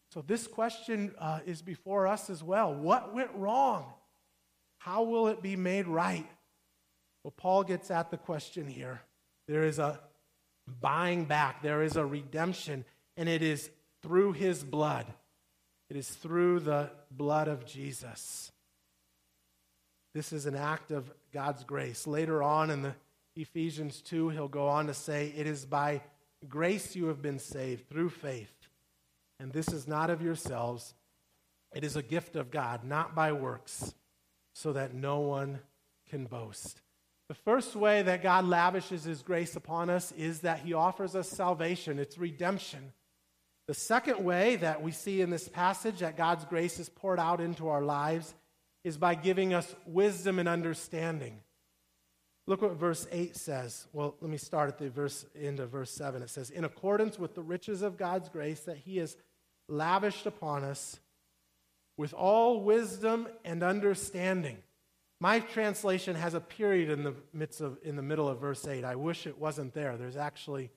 So, 0.10 0.22
this 0.22 0.48
question 0.48 1.14
uh, 1.18 1.40
is 1.46 1.62
before 1.62 2.08
us 2.08 2.30
as 2.30 2.44
well. 2.44 2.76
What 2.76 3.14
went 3.14 3.32
wrong? 3.36 3.94
How 4.80 5.04
will 5.04 5.30
it 5.30 5.42
be 5.42 5.56
made 5.56 5.88
right? 5.88 6.28
Well, 7.24 7.34
Paul 7.36 7.64
gets 7.64 7.92
at 7.92 8.10
the 8.10 8.18
question 8.18 8.68
here. 8.68 9.02
There 9.48 9.64
is 9.64 9.80
a 9.80 10.00
buying 10.80 11.26
back, 11.26 11.62
there 11.62 11.84
is 11.84 11.96
a 11.96 12.06
redemption, 12.06 12.86
and 13.18 13.28
it 13.28 13.42
is 13.42 13.70
through 14.02 14.34
his 14.34 14.64
blood. 14.64 15.06
It 15.90 15.98
is 15.98 16.10
through 16.10 16.62
the 16.62 16.90
blood 17.12 17.48
of 17.48 17.66
Jesus. 17.66 18.52
This 20.14 20.34
is 20.34 20.46
an 20.46 20.56
act 20.56 20.92
of 20.92 21.12
God's 21.34 21.64
grace. 21.64 22.08
Later 22.08 22.42
on 22.42 22.70
in 22.70 22.82
the 22.82 22.96
Ephesians 23.36 24.02
2, 24.02 24.30
he'll 24.30 24.48
go 24.48 24.68
on 24.68 24.88
to 24.88 24.94
say, 24.94 25.34
It 25.36 25.48
is 25.48 25.66
by 25.66 26.02
grace 26.48 26.96
you 26.96 27.08
have 27.08 27.22
been 27.22 27.40
saved 27.40 27.90
through 27.90 28.10
faith. 28.10 28.54
And 29.40 29.52
this 29.52 29.70
is 29.70 29.88
not 29.88 30.10
of 30.10 30.22
yourselves, 30.22 30.94
it 31.74 31.84
is 31.84 31.96
a 31.96 32.04
gift 32.04 32.36
of 32.36 32.52
God, 32.52 32.84
not 32.84 33.16
by 33.16 33.32
works 33.32 33.94
so 34.54 34.74
that 34.74 34.94
no 34.94 35.20
one 35.20 35.60
can 36.10 36.26
boast. 36.26 36.81
The 37.32 37.36
first 37.36 37.78
way 37.78 38.02
that 38.02 38.24
God 38.24 38.44
lavishes 38.44 39.06
his 39.06 39.22
grace 39.22 39.56
upon 39.56 39.90
us 39.90 40.12
is 40.12 40.42
that 40.42 40.60
he 40.60 40.74
offers 40.74 41.16
us 41.16 41.30
salvation, 41.30 41.98
it's 41.98 42.18
redemption. 42.18 42.92
The 43.68 43.74
second 43.74 44.22
way 44.22 44.58
that 44.58 44.84
we 44.84 44.92
see 44.92 45.22
in 45.22 45.30
this 45.30 45.48
passage 45.48 46.00
that 46.00 46.18
God's 46.18 46.44
grace 46.44 46.78
is 46.78 46.90
poured 46.90 47.20
out 47.20 47.40
into 47.40 47.70
our 47.70 47.84
lives 47.84 48.34
is 48.84 48.98
by 48.98 49.16
giving 49.16 49.54
us 49.54 49.74
wisdom 49.86 50.40
and 50.40 50.50
understanding. 50.50 51.40
Look 52.48 52.64
what 52.64 52.74
verse 52.74 53.08
8 53.14 53.38
says. 53.38 53.88
Well, 53.94 54.14
let 54.20 54.30
me 54.30 54.36
start 54.36 54.68
at 54.68 54.78
the 54.78 54.90
verse 54.90 55.26
end 55.34 55.62
of 55.62 55.70
verse 55.70 55.92
7. 55.92 56.22
It 56.22 56.30
says, 56.30 56.50
In 56.50 56.66
accordance 56.66 57.18
with 57.18 57.34
the 57.34 57.44
riches 57.44 57.82
of 57.82 57.96
God's 57.96 58.28
grace 58.28 58.60
that 58.64 58.76
he 58.76 58.98
has 58.98 59.16
lavished 59.70 60.26
upon 60.26 60.66
us, 60.66 61.00
with 61.96 62.14
all 62.14 62.62
wisdom 62.62 63.30
and 63.46 63.64
understanding. 63.64 64.58
My 65.22 65.40
translation 65.40 66.16
has 66.16 66.34
a 66.34 66.40
period 66.40 66.90
in 66.90 67.04
the 67.04 67.14
midst 67.32 67.62
of 67.62 67.78
in 67.84 67.96
the 67.96 68.02
middle 68.02 68.28
of 68.28 68.40
verse 68.40 68.68
8. 68.68 68.84
I 68.84 68.96
wish 68.96 69.28
it 69.28 69.38
wasn't 69.38 69.72
there. 69.72 69.96
There's 69.96 70.18
actually 70.18 70.72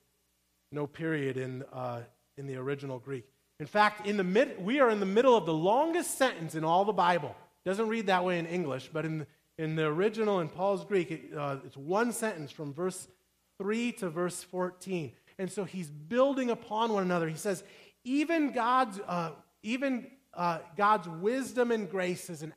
no 0.70 0.86
period 0.86 1.38
in 1.38 1.62
uh, 1.72 2.02
in 2.36 2.46
the 2.46 2.56
original 2.56 2.98
Greek. 2.98 3.24
In 3.58 3.64
fact, 3.64 4.06
in 4.06 4.18
the 4.18 4.22
mid, 4.22 4.62
we 4.62 4.80
are 4.80 4.90
in 4.90 5.00
the 5.00 5.06
middle 5.06 5.34
of 5.34 5.46
the 5.46 5.54
longest 5.54 6.18
sentence 6.18 6.54
in 6.54 6.62
all 6.62 6.84
the 6.84 6.92
Bible. 6.92 7.34
It 7.64 7.68
doesn't 7.70 7.88
read 7.88 8.08
that 8.08 8.22
way 8.22 8.38
in 8.38 8.44
English, 8.44 8.90
but 8.92 9.06
in 9.06 9.26
in 9.56 9.76
the 9.76 9.86
original 9.86 10.40
in 10.40 10.50
Paul's 10.50 10.84
Greek, 10.84 11.10
it, 11.10 11.22
uh, 11.34 11.56
it's 11.64 11.78
one 11.78 12.12
sentence 12.12 12.50
from 12.50 12.74
verse 12.74 13.08
3 13.56 13.92
to 13.92 14.10
verse 14.10 14.42
14. 14.42 15.12
And 15.38 15.50
so 15.50 15.64
he's 15.64 15.88
building 15.88 16.50
upon 16.50 16.92
one 16.92 17.02
another. 17.02 17.30
He 17.30 17.36
says, 17.36 17.64
even 18.04 18.52
God's, 18.52 19.00
uh, 19.06 19.30
even 19.62 20.08
uh, 20.34 20.58
God's 20.76 21.08
wisdom 21.08 21.70
and 21.70 21.90
grace 21.90 22.28
is 22.28 22.42
an 22.42 22.52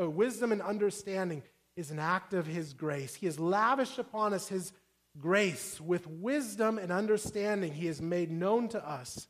uh, 0.00 0.08
wisdom 0.08 0.52
and 0.52 0.62
understanding 0.62 1.42
is 1.76 1.90
an 1.90 1.98
act 1.98 2.34
of 2.34 2.46
His 2.46 2.72
grace. 2.72 3.14
He 3.14 3.26
has 3.26 3.38
lavished 3.38 3.98
upon 3.98 4.32
us 4.34 4.48
His 4.48 4.72
grace 5.18 5.80
with 5.80 6.06
wisdom 6.06 6.78
and 6.78 6.90
understanding. 6.90 7.72
He 7.72 7.86
has 7.86 8.00
made 8.00 8.30
known 8.30 8.68
to 8.68 8.88
us 8.88 9.26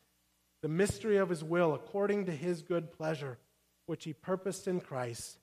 the 0.63 0.69
mystery 0.69 1.17
of 1.17 1.29
His 1.29 1.45
will 1.45 1.75
according 1.75 2.27
to 2.27 2.33
His 2.33 2.63
good 2.63 2.93
pleasure, 2.93 3.39
which 3.87 4.05
He 4.05 4.13
purposed 4.13 4.69
in 4.69 4.81
Christ 4.81 5.39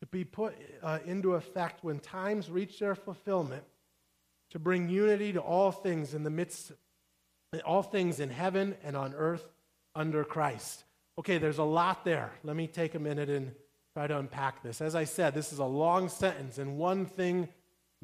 to 0.00 0.06
be 0.06 0.24
put 0.24 0.54
uh, 0.82 0.98
into 1.06 1.34
effect 1.34 1.82
when 1.82 1.98
times 1.98 2.50
reach 2.50 2.78
their 2.78 2.94
fulfillment, 2.94 3.64
to 4.50 4.58
bring 4.58 4.88
unity 4.88 5.32
to 5.32 5.40
all 5.40 5.70
things 5.70 6.14
in 6.14 6.24
the 6.24 6.30
midst, 6.30 6.72
all 7.64 7.82
things 7.82 8.20
in 8.20 8.30
heaven 8.30 8.74
and 8.84 8.96
on 8.96 9.14
earth 9.14 9.48
under 9.94 10.24
Christ. 10.24 10.84
Okay, 11.18 11.38
there's 11.38 11.58
a 11.58 11.64
lot 11.64 12.04
there. 12.04 12.32
Let 12.42 12.56
me 12.56 12.66
take 12.66 12.94
a 12.94 12.98
minute 12.98 13.30
and 13.30 13.52
try 13.94 14.06
to 14.08 14.18
unpack 14.18 14.62
this. 14.62 14.80
As 14.80 14.94
I 14.96 15.04
said, 15.04 15.34
this 15.34 15.52
is 15.52 15.60
a 15.60 15.64
long 15.64 16.08
sentence, 16.08 16.58
and 16.58 16.76
one 16.76 17.06
thing 17.06 17.48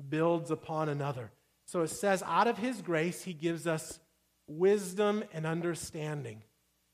builds 0.08 0.50
upon 0.50 0.88
another. 0.88 1.30
So 1.66 1.82
it 1.82 1.88
says, 1.88 2.22
out 2.24 2.46
of 2.46 2.58
his 2.58 2.80
grace, 2.80 3.22
he 3.22 3.32
gives 3.32 3.66
us 3.66 3.98
wisdom 4.46 5.24
and 5.32 5.46
understanding. 5.46 6.42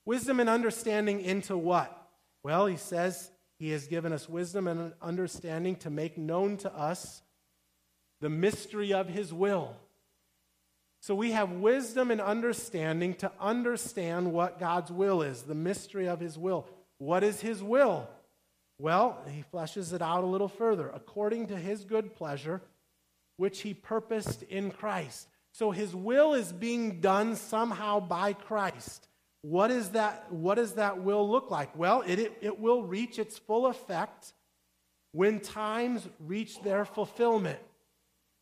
Wisdom 0.07 0.41
and 0.41 0.49
understanding 0.49 1.21
into 1.21 1.57
what? 1.59 2.09
Well, 2.43 2.67
he 2.67 2.77
says 2.77 3.31
he 3.59 3.71
has 3.71 3.87
given 3.87 4.13
us 4.13 4.29
wisdom 4.29 4.67
and 4.67 4.93
understanding 5.03 5.77
to 5.77 5.91
make 5.91 6.17
known 6.17 6.57
to 6.59 6.75
us 6.75 7.23
the 8.21 8.31
mystery 8.31 8.93
of 8.93 9.09
his 9.09 9.33
will. 9.33 9.77
So 11.01 11.15
we 11.15 11.33
have 11.33 11.51
wisdom 11.53 12.11
and 12.11 12.21
understanding 12.21 13.15
to 13.17 13.31
understand 13.41 14.33
what 14.33 14.59
God's 14.59 14.91
will 14.91 15.23
is, 15.23 15.43
the 15.43 15.55
mystery 15.55 16.09
of 16.09 16.21
his 16.21 16.39
will. 16.39 16.67
What 16.99 17.23
is 17.23 17.41
his 17.41 17.63
will? 17.63 18.09
Well, 18.79 19.19
he 19.29 19.45
fleshes 19.53 19.93
it 19.93 20.03
out 20.03 20.23
a 20.23 20.27
little 20.27 20.49
further. 20.49 20.91
According 20.91 21.49
to 21.49 21.57
his 21.57 21.85
good 21.85 22.15
pleasure, 22.15 22.61
which 23.37 23.63
he 23.63 23.75
purposed 23.75 24.43
in 24.45 24.71
Christ. 24.71 25.29
So 25.53 25.71
his 25.71 25.95
will 25.95 26.35
is 26.35 26.53
being 26.53 27.01
done 27.01 27.37
somehow 27.37 28.01
by 28.01 28.35
Christ. 28.35 29.09
What, 29.43 29.71
is 29.71 29.91
that, 29.91 30.31
what 30.31 30.57
does 30.57 30.75
that 30.75 31.03
will 31.03 31.29
look 31.29 31.51
like? 31.51 31.77
Well, 31.79 32.03
it, 32.07 32.19
it, 32.19 32.39
it 32.41 32.61
will 32.61 32.83
reach 32.83 33.19
its 33.19 33.39
full 33.39 33.67
effect 33.67 34.33
when 35.13 35.41
times 35.41 36.07
reach 36.21 36.61
their 36.63 36.85
fulfillment. 36.85 37.59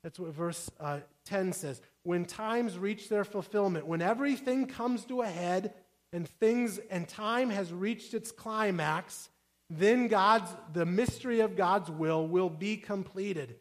That's 0.02 0.18
what 0.18 0.34
verse 0.34 0.70
uh, 0.80 1.00
10 1.24 1.52
says. 1.52 1.80
When 2.02 2.24
times 2.24 2.78
reach 2.78 3.08
their 3.08 3.24
fulfillment, 3.24 3.86
when 3.86 4.02
everything 4.02 4.66
comes 4.66 5.04
to 5.06 5.22
a 5.22 5.26
head 5.26 5.72
and 6.12 6.28
things 6.28 6.78
and 6.90 7.08
time 7.08 7.50
has 7.50 7.72
reached 7.72 8.12
its 8.12 8.32
climax, 8.32 9.28
then 9.78 10.08
God's 10.08 10.50
the 10.72 10.86
mystery 10.86 11.40
of 11.40 11.56
God's 11.56 11.90
will 11.90 12.26
will 12.26 12.50
be 12.50 12.76
completed. 12.76 13.56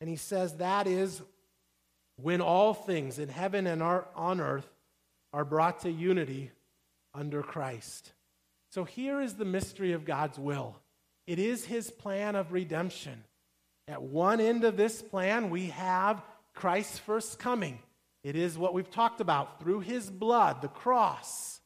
And 0.00 0.08
he 0.08 0.16
says 0.16 0.56
that 0.56 0.86
is 0.86 1.22
when 2.16 2.40
all 2.40 2.74
things 2.74 3.18
in 3.18 3.28
heaven 3.28 3.66
and 3.66 3.82
on 3.82 4.40
earth 4.40 4.68
are 5.32 5.44
brought 5.44 5.80
to 5.80 5.90
unity 5.90 6.50
under 7.14 7.42
Christ. 7.42 8.12
So 8.70 8.84
here 8.84 9.20
is 9.20 9.34
the 9.34 9.44
mystery 9.44 9.92
of 9.92 10.04
God's 10.04 10.38
will. 10.38 10.76
It 11.26 11.38
is 11.38 11.64
his 11.64 11.90
plan 11.90 12.36
of 12.36 12.52
redemption. 12.52 13.24
At 13.88 14.02
one 14.02 14.40
end 14.40 14.64
of 14.64 14.76
this 14.76 15.02
plan, 15.02 15.50
we 15.50 15.66
have 15.66 16.22
Christ's 16.54 16.98
first 16.98 17.38
coming. 17.38 17.78
It 18.22 18.36
is 18.36 18.56
what 18.56 18.74
we've 18.74 18.90
talked 18.90 19.20
about 19.20 19.60
through 19.60 19.80
his 19.80 20.10
blood, 20.10 20.62
the 20.62 20.68
cross. 20.68 21.60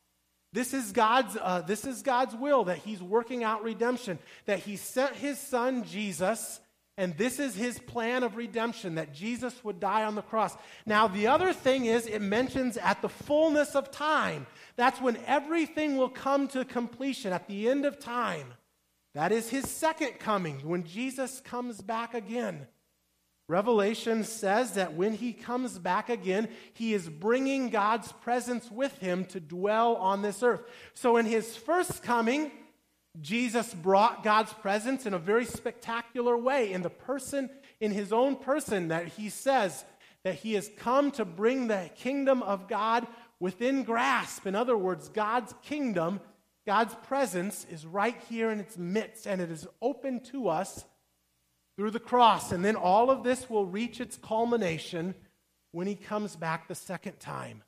This 0.52 0.72
is 0.72 0.92
God's, 0.92 1.37
uh, 1.40 1.61
this 1.61 1.84
is 1.84 2.02
God's 2.02 2.34
will 2.34 2.64
that 2.64 2.78
he's 2.78 3.02
working 3.02 3.44
out 3.44 3.62
redemption, 3.62 4.18
that 4.46 4.61
he 4.61 4.76
sent 4.76 5.14
his 5.14 5.38
son 5.38 5.84
Jesus, 5.84 6.61
and 6.96 7.16
this 7.16 7.38
is 7.38 7.54
his 7.54 7.78
plan 7.78 8.22
of 8.22 8.37
redemption, 8.37 8.96
that 8.96 9.14
Jesus 9.14 9.62
would 9.62 9.78
die 9.78 10.04
on 10.04 10.14
the 10.14 10.22
cross. 10.22 10.56
Now, 10.87 11.06
the 11.06 11.26
other 11.26 11.52
thing 11.52 11.84
is, 11.84 12.06
it 12.06 12.20
mentions 12.20 12.76
at 12.76 13.02
the 13.02 13.08
fullness 13.08 13.76
of 13.76 13.90
time. 13.90 14.46
That's 14.76 15.00
when 15.00 15.18
everything 15.26 15.96
will 15.96 16.08
come 16.08 16.48
to 16.48 16.64
completion, 16.64 17.32
at 17.32 17.46
the 17.46 17.68
end 17.68 17.84
of 17.84 18.00
time. 18.00 18.54
That 19.14 19.32
is 19.32 19.50
his 19.50 19.68
second 19.68 20.18
coming, 20.18 20.61
when 20.61 20.84
Jesus 20.84 21.40
comes 21.40 21.80
back 21.80 22.14
again. 22.14 22.66
Revelation 23.48 24.24
says 24.24 24.72
that 24.72 24.92
when 24.92 25.14
he 25.14 25.32
comes 25.32 25.78
back 25.78 26.11
again, 26.11 26.48
he 26.74 26.92
is 26.92 27.08
bringing 27.08 27.70
God's 27.70 28.12
presence 28.12 28.70
with 28.70 28.98
him 28.98 29.24
to 29.26 29.40
dwell 29.40 29.96
on 29.96 30.20
this 30.20 30.42
earth. 30.42 30.61
So, 30.92 31.16
in 31.16 31.24
his 31.24 31.56
first 31.56 32.02
coming, 32.02 32.52
Jesus 33.22 33.72
brought 33.72 34.22
God's 34.22 34.52
presence 34.52 35.06
in 35.06 35.14
a 35.14 35.18
very 35.18 35.46
spectacular 35.46 36.37
way 36.37 36.72
in 36.72 36.82
the 36.82 36.90
person, 36.90 37.48
in 37.80 37.90
his 37.90 38.12
own 38.12 38.37
person, 38.37 38.88
that 38.88 39.08
he 39.08 39.30
says 39.30 39.82
that 40.24 40.34
he 40.34 40.52
has 40.52 40.70
come 40.76 41.11
to 41.12 41.24
bring 41.24 41.68
the 41.68 41.90
kingdom 41.96 42.42
of 42.42 42.68
God 42.68 43.06
within 43.40 43.82
grasp. 43.82 44.46
In 44.46 44.54
other 44.54 44.76
words, 44.76 45.08
God's 45.08 45.54
kingdom, 45.62 46.20
God's 46.66 46.94
presence 47.06 47.66
is 47.70 47.87
right 47.87 48.16
here 48.28 48.50
in 48.50 48.61
its 48.61 48.76
midst, 48.76 49.26
and 49.26 49.40
it 49.40 49.50
is 49.50 49.66
open 49.80 50.20
to 50.24 50.48
us 50.48 50.84
through 51.78 51.92
the 51.92 52.00
cross. 52.00 52.50
And 52.50 52.64
then 52.64 52.74
all 52.74 53.08
of 53.08 53.22
this 53.22 53.48
will 53.48 53.64
reach 53.64 54.00
its 54.00 54.16
culmination 54.16 55.14
when 55.70 55.86
he 55.86 55.94
comes 55.94 56.34
back 56.34 56.66
the 56.66 56.74
second 56.74 57.20
time. 57.20 57.62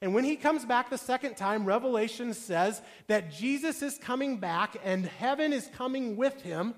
And 0.00 0.14
when 0.14 0.24
he 0.24 0.36
comes 0.36 0.64
back 0.64 0.88
the 0.88 0.96
second 0.96 1.36
time, 1.36 1.66
Revelation 1.66 2.32
says 2.32 2.80
that 3.06 3.30
Jesus 3.30 3.82
is 3.82 3.98
coming 3.98 4.38
back 4.38 4.76
and 4.82 5.04
heaven 5.04 5.52
is 5.52 5.68
coming 5.76 6.16
with 6.16 6.40
him. 6.40 6.74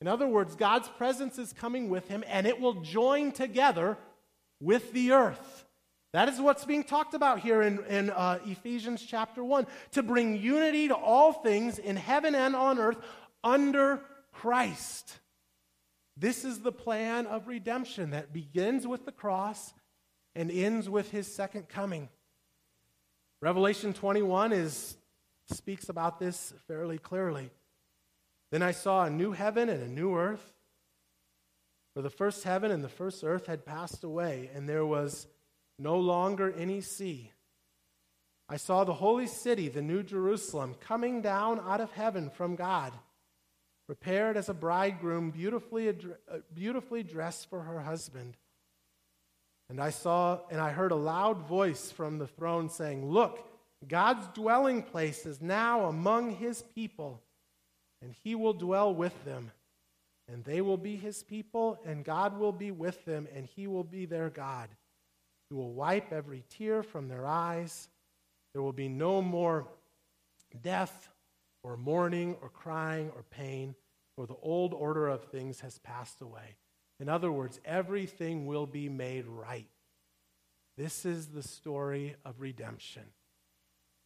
In 0.00 0.08
other 0.08 0.26
words, 0.26 0.56
God's 0.56 0.88
presence 0.88 1.38
is 1.38 1.52
coming 1.52 1.88
with 1.88 2.08
him 2.08 2.24
and 2.26 2.48
it 2.48 2.60
will 2.60 2.82
join 2.82 3.30
together 3.30 3.96
with 4.60 4.92
the 4.92 5.12
earth. 5.12 5.64
That 6.12 6.28
is 6.28 6.40
what's 6.40 6.64
being 6.64 6.82
talked 6.82 7.14
about 7.14 7.38
here 7.38 7.62
in, 7.62 7.78
in 7.84 8.10
uh, 8.10 8.40
Ephesians 8.44 9.04
chapter 9.06 9.44
1 9.44 9.68
to 9.92 10.02
bring 10.02 10.36
unity 10.36 10.88
to 10.88 10.94
all 10.94 11.32
things 11.32 11.78
in 11.78 11.94
heaven 11.94 12.34
and 12.34 12.56
on 12.56 12.80
earth 12.80 12.98
under 13.44 14.00
Christ. 14.32 15.20
This 16.16 16.44
is 16.44 16.60
the 16.60 16.72
plan 16.72 17.26
of 17.26 17.48
redemption 17.48 18.10
that 18.10 18.32
begins 18.32 18.86
with 18.86 19.04
the 19.04 19.12
cross 19.12 19.72
and 20.34 20.50
ends 20.50 20.88
with 20.88 21.10
his 21.10 21.32
second 21.32 21.68
coming. 21.68 22.08
Revelation 23.40 23.92
21 23.92 24.52
is, 24.52 24.96
speaks 25.50 25.88
about 25.88 26.18
this 26.18 26.52
fairly 26.68 26.98
clearly. 26.98 27.50
Then 28.50 28.62
I 28.62 28.72
saw 28.72 29.04
a 29.04 29.10
new 29.10 29.32
heaven 29.32 29.68
and 29.68 29.82
a 29.82 29.88
new 29.88 30.14
earth. 30.16 30.52
For 31.94 32.02
the 32.02 32.10
first 32.10 32.44
heaven 32.44 32.70
and 32.70 32.84
the 32.84 32.88
first 32.88 33.24
earth 33.24 33.46
had 33.46 33.66
passed 33.66 34.04
away, 34.04 34.50
and 34.54 34.68
there 34.68 34.86
was 34.86 35.26
no 35.78 35.98
longer 35.98 36.52
any 36.56 36.80
sea. 36.80 37.32
I 38.48 38.56
saw 38.56 38.84
the 38.84 38.94
holy 38.94 39.26
city, 39.26 39.68
the 39.68 39.82
new 39.82 40.02
Jerusalem, 40.02 40.74
coming 40.78 41.22
down 41.22 41.60
out 41.60 41.80
of 41.80 41.92
heaven 41.92 42.30
from 42.30 42.54
God 42.54 42.92
prepared 43.92 44.38
as 44.38 44.48
a 44.48 44.54
bridegroom, 44.54 45.30
beautifully, 45.30 45.86
uh, 45.86 46.38
beautifully 46.54 47.02
dressed 47.02 47.50
for 47.50 47.60
her 47.60 47.78
husband. 47.78 48.38
And 49.68 49.78
I 49.78 49.90
saw, 49.90 50.40
and 50.50 50.58
I 50.58 50.70
heard 50.70 50.92
a 50.92 50.96
loud 50.96 51.46
voice 51.46 51.92
from 51.92 52.16
the 52.16 52.26
throne 52.26 52.70
saying, 52.70 53.04
Look, 53.04 53.46
God's 53.86 54.26
dwelling 54.28 54.82
place 54.82 55.26
is 55.26 55.42
now 55.42 55.84
among 55.84 56.36
his 56.36 56.62
people, 56.74 57.20
and 58.00 58.14
he 58.24 58.34
will 58.34 58.54
dwell 58.54 58.94
with 58.94 59.26
them. 59.26 59.50
And 60.26 60.42
they 60.42 60.62
will 60.62 60.78
be 60.78 60.96
his 60.96 61.22
people, 61.22 61.78
and 61.84 62.02
God 62.02 62.38
will 62.38 62.52
be 62.52 62.70
with 62.70 63.04
them, 63.04 63.28
and 63.36 63.44
he 63.44 63.66
will 63.66 63.84
be 63.84 64.06
their 64.06 64.30
God. 64.30 64.70
He 65.50 65.54
will 65.54 65.74
wipe 65.74 66.14
every 66.14 66.44
tear 66.48 66.82
from 66.82 67.08
their 67.08 67.26
eyes. 67.26 67.88
There 68.54 68.62
will 68.62 68.72
be 68.72 68.88
no 68.88 69.20
more 69.20 69.68
death 70.62 71.10
or 71.62 71.76
mourning 71.76 72.36
or 72.40 72.48
crying 72.48 73.10
or 73.14 73.22
pain, 73.24 73.74
for 74.16 74.26
the 74.26 74.36
old 74.42 74.74
order 74.74 75.08
of 75.08 75.24
things 75.24 75.60
has 75.60 75.78
passed 75.78 76.20
away. 76.20 76.56
In 77.00 77.08
other 77.08 77.32
words, 77.32 77.60
everything 77.64 78.46
will 78.46 78.66
be 78.66 78.88
made 78.88 79.26
right. 79.26 79.68
This 80.76 81.04
is 81.04 81.28
the 81.28 81.42
story 81.42 82.16
of 82.24 82.40
redemption. 82.40 83.02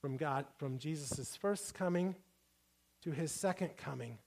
From 0.01 0.17
God, 0.17 0.47
from 0.59 0.79
Jesus' 0.79 1.37
first 1.37 1.75
coming 1.75 2.15
to 3.03 3.11
his 3.11 3.33
second 3.33 3.77
coming. 3.77 4.19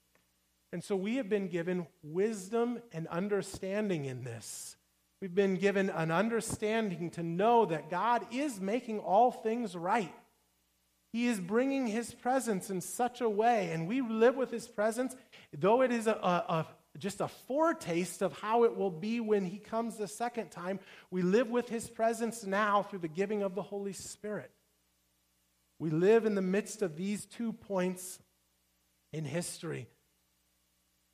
And 0.72 0.84
so 0.84 0.96
we 0.96 1.16
have 1.16 1.30
been 1.30 1.48
given 1.48 1.88
wisdom 2.04 2.80
and 2.92 3.08
understanding 3.08 4.06
in 4.06 4.24
this. 4.24 4.76
We've 5.22 5.34
been 5.34 5.56
given 5.56 5.90
an 5.90 6.12
understanding 6.12 7.10
to 7.12 7.24
know 7.24 7.66
that 7.66 7.90
God 7.90 8.26
is 8.32 8.62
making 8.62 9.00
all 9.00 9.32
things 9.32 9.76
right. 9.76 10.14
He 11.12 11.28
is 11.28 11.40
bringing 11.40 11.88
his 11.88 12.14
presence 12.14 12.70
in 12.70 12.82
such 12.82 13.22
a 13.22 13.30
way, 13.30 13.72
and 13.72 13.88
we 13.88 14.02
live 14.02 14.36
with 14.36 14.52
his 14.52 14.68
presence, 14.68 15.16
though 15.58 15.82
it 15.82 15.92
is 15.92 16.06
a, 16.06 16.12
a, 16.14 16.46
a, 16.50 16.68
just 17.00 17.20
a 17.20 17.28
foretaste 17.28 18.22
of 18.22 18.40
how 18.40 18.64
it 18.64 18.78
will 18.78 18.92
be 18.92 19.20
when 19.20 19.46
he 19.46 19.58
comes 19.58 19.98
the 19.98 20.08
second 20.08 20.52
time. 20.52 20.80
We 21.10 21.24
live 21.24 21.50
with 21.50 21.68
his 21.68 21.90
presence 21.90 22.46
now 22.46 22.84
through 22.84 23.00
the 23.00 23.08
giving 23.08 23.42
of 23.42 23.56
the 23.56 23.64
Holy 23.64 23.94
Spirit. 23.94 24.52
We 25.80 25.90
live 25.90 26.26
in 26.26 26.36
the 26.36 26.42
midst 26.42 26.82
of 26.82 26.96
these 26.96 27.26
two 27.26 27.54
points 27.54 28.20
in 29.12 29.26
history. 29.26 29.88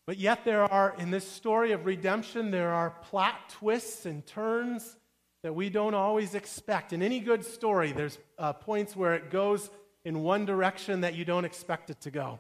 But 0.08 0.18
yet, 0.18 0.44
there 0.44 0.64
are, 0.64 0.94
in 1.00 1.10
this 1.10 1.28
story 1.28 1.72
of 1.72 1.86
redemption, 1.86 2.52
there 2.52 2.72
are 2.72 2.90
plot 2.90 3.50
twists 3.50 4.06
and 4.06 4.26
turns 4.26 4.98
that 5.42 5.54
we 5.54 5.70
don't 5.70 5.94
always 5.94 6.36
expect. 6.36 6.92
In 6.92 7.02
any 7.02 7.20
good 7.20 7.46
story, 7.46 7.92
there's 7.92 8.18
uh, 8.38 8.54
points 8.54 8.96
where 8.96 9.14
it 9.14 9.32
goes 9.32 9.70
in 10.06 10.24
one 10.24 10.46
direction 10.46 11.02
that 11.02 11.16
you 11.16 11.26
don't 11.26 11.44
expect 11.44 11.90
it 11.90 12.00
to 12.02 12.12
go. 12.12 12.40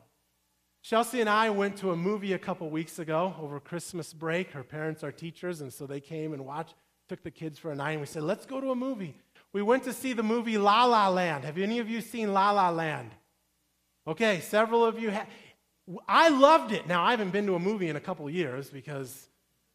Chelsea 0.83 1.19
and 1.19 1.29
I 1.29 1.49
went 1.49 1.77
to 1.77 1.91
a 1.91 1.95
movie 1.95 2.33
a 2.33 2.39
couple 2.39 2.69
weeks 2.69 2.99
ago 2.99 3.33
over 3.41 3.59
Christmas 3.59 4.13
break. 4.13 4.51
Her 4.51 4.63
parents 4.63 5.03
are 5.03 5.11
teachers, 5.11 5.61
and 5.61 5.73
so 5.73 5.87
they 5.87 5.99
came 5.99 6.31
and 6.31 6.45
watched, 6.45 6.75
took 7.09 7.23
the 7.23 7.31
kids 7.31 7.57
for 7.57 7.71
a 7.71 7.75
night, 7.75 7.93
and 7.93 8.01
we 8.01 8.05
said, 8.05 8.21
let's 8.21 8.45
go 8.45 8.61
to 8.61 8.69
a 8.69 8.75
movie. 8.75 9.15
We 9.51 9.63
went 9.63 9.83
to 9.85 9.93
see 9.93 10.13
the 10.13 10.21
movie 10.21 10.59
La 10.59 10.85
La 10.85 11.09
Land. 11.09 11.43
Have 11.43 11.57
any 11.57 11.79
of 11.79 11.89
you 11.89 12.01
seen 12.01 12.33
La 12.33 12.51
La 12.51 12.69
Land? 12.69 13.09
Okay, 14.07 14.41
several 14.41 14.85
of 14.85 14.99
you 14.99 15.09
have. 15.09 15.27
I 16.07 16.29
loved 16.29 16.71
it. 16.71 16.87
Now, 16.87 17.03
I 17.03 17.11
haven't 17.11 17.31
been 17.31 17.47
to 17.47 17.55
a 17.55 17.59
movie 17.59 17.89
in 17.89 17.95
a 17.95 18.01
couple 18.01 18.29
years 18.29 18.69
because 18.69 19.29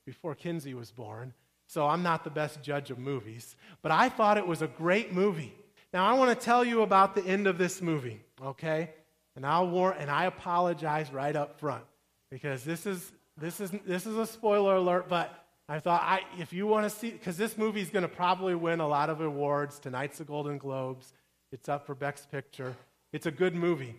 before 0.06 0.36
Kinsey 0.36 0.74
was 0.74 0.92
born, 0.92 1.34
so 1.66 1.86
I'm 1.86 2.02
not 2.04 2.22
the 2.22 2.30
best 2.30 2.62
judge 2.62 2.90
of 2.90 2.98
movies. 2.98 3.56
But 3.82 3.90
I 3.90 4.08
thought 4.08 4.38
it 4.38 4.46
was 4.46 4.62
a 4.62 4.68
great 4.68 5.12
movie. 5.12 5.54
Now, 5.92 6.06
I 6.06 6.14
want 6.14 6.38
to 6.38 6.44
tell 6.44 6.64
you 6.64 6.82
about 6.82 7.14
the 7.14 7.24
end 7.24 7.46
of 7.46 7.58
this 7.58 7.82
movie, 7.82 8.20
okay? 8.42 8.90
And 9.36 9.44
I'll 9.44 9.68
warn, 9.68 9.96
and 9.98 10.10
I 10.10 10.26
apologize 10.26 11.12
right 11.12 11.34
up 11.34 11.58
front 11.58 11.84
because 12.30 12.64
this 12.64 12.86
is 12.86 13.12
this 13.36 13.60
is 13.60 13.72
this 13.86 14.06
is 14.06 14.16
a 14.16 14.26
spoiler 14.26 14.76
alert. 14.76 15.08
But 15.08 15.32
I 15.68 15.80
thought, 15.80 16.02
I, 16.02 16.20
if 16.38 16.52
you 16.52 16.66
want 16.66 16.90
to 16.90 16.90
see, 16.90 17.10
because 17.10 17.36
this 17.36 17.56
movie 17.56 17.80
is 17.80 17.90
going 17.90 18.02
to 18.02 18.08
probably 18.08 18.54
win 18.54 18.80
a 18.80 18.88
lot 18.88 19.10
of 19.10 19.20
awards. 19.20 19.78
Tonight's 19.78 20.18
the 20.18 20.24
Golden 20.24 20.58
Globes. 20.58 21.12
It's 21.52 21.68
up 21.68 21.86
for 21.86 21.94
Best 21.94 22.30
Picture. 22.30 22.76
It's 23.12 23.26
a 23.26 23.30
good 23.30 23.54
movie. 23.54 23.96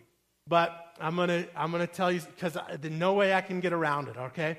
But 0.48 0.96
I'm 1.00 1.16
gonna 1.16 1.46
I'm 1.56 1.72
gonna 1.72 1.88
tell 1.88 2.12
you 2.12 2.22
because 2.22 2.58
there's 2.80 2.94
no 2.94 3.14
way 3.14 3.34
I 3.34 3.42
can 3.42 3.60
get 3.60 3.74
around 3.74 4.08
it. 4.08 4.18
Okay, 4.18 4.58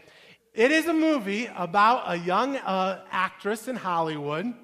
it 0.54 0.70
is 0.70 0.86
a 0.86 0.92
movie 0.92 1.50
about 1.56 2.04
a 2.06 2.16
young 2.16 2.56
uh, 2.56 3.04
actress 3.10 3.68
in 3.68 3.76
Hollywood, 3.76 4.54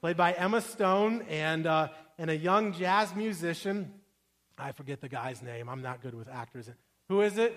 played 0.00 0.16
by 0.16 0.32
Emma 0.32 0.60
Stone, 0.60 1.22
and, 1.28 1.66
uh, 1.66 1.88
and 2.18 2.30
a 2.30 2.36
young 2.36 2.72
jazz 2.72 3.14
musician. 3.16 3.92
I 4.56 4.72
forget 4.72 5.00
the 5.00 5.08
guy's 5.08 5.42
name. 5.42 5.68
I'm 5.68 5.82
not 5.82 6.02
good 6.02 6.14
with 6.14 6.28
actors. 6.28 6.70
Who 7.08 7.20
is 7.22 7.36
it? 7.36 7.54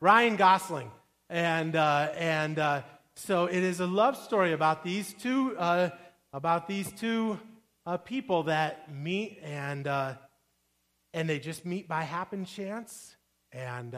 Ryan 0.00 0.36
Gosling. 0.36 0.90
And, 1.28 1.76
uh, 1.76 2.12
and 2.16 2.58
uh, 2.58 2.82
so 3.16 3.46
it 3.46 3.62
is 3.62 3.80
a 3.80 3.86
love 3.86 4.16
story 4.16 4.52
about 4.52 4.82
these 4.82 5.12
two, 5.12 5.56
uh, 5.58 5.90
about 6.32 6.68
these 6.68 6.90
two 6.92 7.38
uh, 7.84 7.98
people 7.98 8.44
that 8.44 8.94
meet 8.94 9.40
and, 9.42 9.86
and 9.86 11.28
they 11.28 11.38
just 11.38 11.66
meet 11.66 11.86
by 11.86 12.02
happen 12.02 12.44
chance. 12.46 13.16
And 13.52 13.94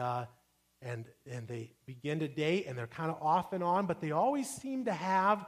and, 0.79 1.05
and 1.29 1.47
they 1.47 1.71
begin 1.87 2.19
to 2.19 2.27
date 2.27 2.67
and 2.67 2.77
they're 2.77 2.85
kind 2.85 3.09
of 3.09 3.17
off 3.19 3.51
and 3.51 3.63
on, 3.63 3.87
but 3.87 3.99
they 3.99 4.11
always 4.11 4.47
seem 4.47 4.85
to 4.85 4.93
have 4.93 5.43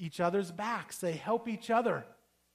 each 0.00 0.18
other's 0.18 0.50
backs. 0.50 0.98
They 0.98 1.12
help 1.12 1.46
each 1.46 1.70
other. 1.70 2.04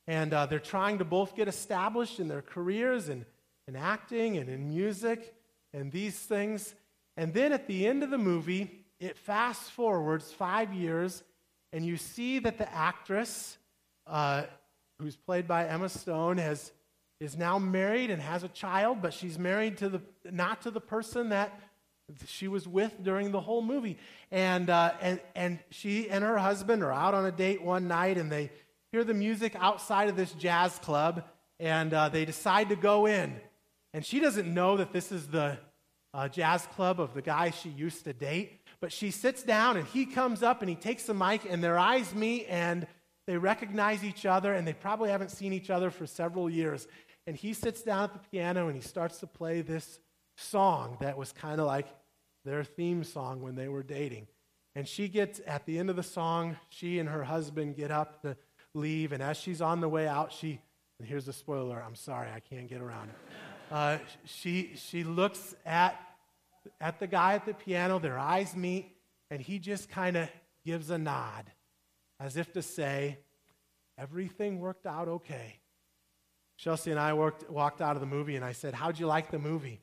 And 0.08 0.34
uh, 0.34 0.48
they're 0.48 0.60
trying 0.60 0.98
to 0.98 1.06
both 1.06 1.36
get 1.36 1.48
established 1.48 2.20
in 2.20 2.28
their 2.28 2.42
careers 2.42 3.08
and 3.08 3.26
in 3.68 3.76
acting 3.76 4.38
and 4.38 4.50
in 4.50 4.68
music 4.68 5.34
and 5.74 5.92
these 5.92 6.18
things. 6.18 6.76
And 7.18 7.34
then 7.34 7.54
at 7.54 7.68
the 7.68 7.88
end 7.88 8.04
of 8.04 8.10
the 8.10 8.18
movie, 8.18 8.86
it 9.00 9.18
fast 9.18 9.72
forwards 9.72 10.32
five 10.32 10.74
years, 10.74 11.24
and 11.74 11.86
you 11.86 11.98
see 11.98 12.40
that 12.40 12.58
the 12.58 12.74
actress, 12.74 13.58
uh, 14.08 14.44
who's 15.00 15.16
played 15.16 15.48
by 15.48 15.68
Emma 15.68 15.90
Stone, 15.90 16.38
has, 16.38 16.72
is 17.20 17.38
now 17.38 17.60
married 17.60 18.10
and 18.10 18.22
has 18.22 18.44
a 18.44 18.48
child, 18.50 19.02
but 19.02 19.14
she's 19.14 19.38
married 19.38 19.78
to 19.78 19.90
the, 19.90 20.02
not 20.32 20.62
to 20.62 20.72
the 20.72 20.82
person 20.82 21.30
that 21.30 21.58
she 22.28 22.48
was 22.48 22.68
with 22.68 23.04
during 23.04 23.32
the 23.32 23.42
whole 23.42 23.62
movie. 23.62 23.98
And, 24.32 24.70
uh, 24.70 24.94
and, 25.02 25.20
and 25.36 25.60
she 25.70 26.10
and 26.10 26.24
her 26.24 26.38
husband 26.38 26.84
are 26.84 26.92
out 26.92 27.14
on 27.14 27.26
a 27.26 27.32
date 27.32 27.62
one 27.62 27.88
night 27.88 28.18
and 28.18 28.32
they 28.32 28.52
hear 28.92 29.04
the 29.04 29.14
music 29.14 29.56
outside 29.56 30.10
of 30.10 30.16
this 30.16 30.32
jazz 30.34 30.78
club 30.80 31.24
and 31.60 31.94
uh, 31.94 32.10
they 32.10 32.26
decide 32.26 32.70
to 32.70 32.76
go 32.76 33.06
in. 33.06 33.36
And 33.94 34.06
she 34.06 34.20
doesn't 34.20 34.54
know 34.54 34.78
that 34.78 34.92
this 34.92 35.12
is 35.12 35.28
the 35.28 35.58
uh, 36.14 36.30
jazz 36.30 36.68
club 36.76 37.00
of 37.00 37.14
the 37.14 37.22
guy 37.22 37.50
she 37.50 37.70
used 37.70 38.04
to 38.06 38.14
date. 38.14 38.62
But 38.82 38.92
she 38.92 39.12
sits 39.12 39.42
down 39.44 39.78
and 39.78 39.88
he 39.88 40.06
comes 40.06 40.44
up 40.44 40.62
and 40.62 40.70
he 40.70 40.76
takes 40.76 41.04
the 41.04 41.14
mic 41.14 41.42
and 41.50 41.64
their 41.64 41.78
eyes 41.80 42.14
meet 42.14 42.46
and 42.50 42.86
they 43.26 43.38
recognize 43.38 44.04
each 44.04 44.26
other 44.26 44.54
and 44.54 44.68
they 44.68 44.74
probably 44.74 45.10
haven't 45.10 45.32
seen 45.32 45.54
each 45.54 45.70
other 45.70 45.90
for 45.90 46.06
several 46.06 46.50
years. 46.50 46.88
And 47.26 47.36
he 47.36 47.54
sits 47.54 47.82
down 47.82 48.04
at 48.04 48.14
the 48.14 48.20
piano 48.20 48.68
and 48.68 48.76
he 48.76 48.88
starts 48.88 49.20
to 49.20 49.28
play 49.28 49.62
this 49.62 50.00
song 50.36 50.98
that 51.02 51.18
was 51.18 51.32
kind 51.32 51.60
of 51.60 51.68
like 51.68 51.88
their 52.44 52.64
theme 52.64 53.04
song 53.04 53.42
when 53.42 53.56
they 53.56 53.68
were 53.68 53.84
dating. 53.84 54.28
And 54.76 54.88
she 54.88 55.08
gets, 55.08 55.42
at 55.48 55.66
the 55.66 55.80
end 55.80 55.90
of 55.90 55.96
the 55.96 56.04
song, 56.04 56.58
she 56.70 57.00
and 57.00 57.08
her 57.08 57.24
husband 57.24 57.76
get 57.76 57.92
up 57.92 58.22
to 58.24 58.36
leave. 58.74 59.14
And 59.14 59.24
as 59.24 59.38
she's 59.38 59.62
on 59.62 59.80
the 59.80 59.90
way 59.90 60.08
out, 60.08 60.34
she, 60.34 60.60
and 61.00 61.08
here's 61.08 61.26
the 61.26 61.34
spoiler 61.34 61.82
I'm 61.82 61.96
sorry, 61.96 62.30
I 62.34 62.42
can't 62.42 62.68
get 62.68 62.82
around 62.82 63.10
it. 63.10 63.16
Uh, 63.72 63.98
she, 64.26 64.74
she 64.76 65.04
looks 65.04 65.56
at, 65.66 66.00
at 66.80 67.00
the 67.00 67.08
guy 67.08 67.34
at 67.34 67.46
the 67.46 67.54
piano, 67.54 68.00
their 68.00 68.20
eyes 68.20 68.56
meet, 68.56 68.92
and 69.32 69.42
he 69.42 69.60
just 69.60 69.90
kind 69.90 70.18
of 70.18 70.30
gives 70.66 70.90
a 70.90 70.98
nod 70.98 71.46
as 72.20 72.38
if 72.38 72.52
to 72.54 72.62
say, 72.62 73.20
Everything 73.98 74.60
worked 74.60 74.86
out 74.86 75.08
okay. 75.08 75.60
Chelsea 76.58 76.92
and 76.92 77.00
I 77.00 77.14
worked, 77.14 77.50
walked 77.50 77.82
out 77.82 77.96
of 77.96 78.02
the 78.02 78.06
movie, 78.06 78.36
and 78.36 78.44
I 78.44 78.52
said, 78.52 78.74
How'd 78.74 79.00
you 79.00 79.08
like 79.08 79.32
the 79.32 79.40
movie? 79.40 79.80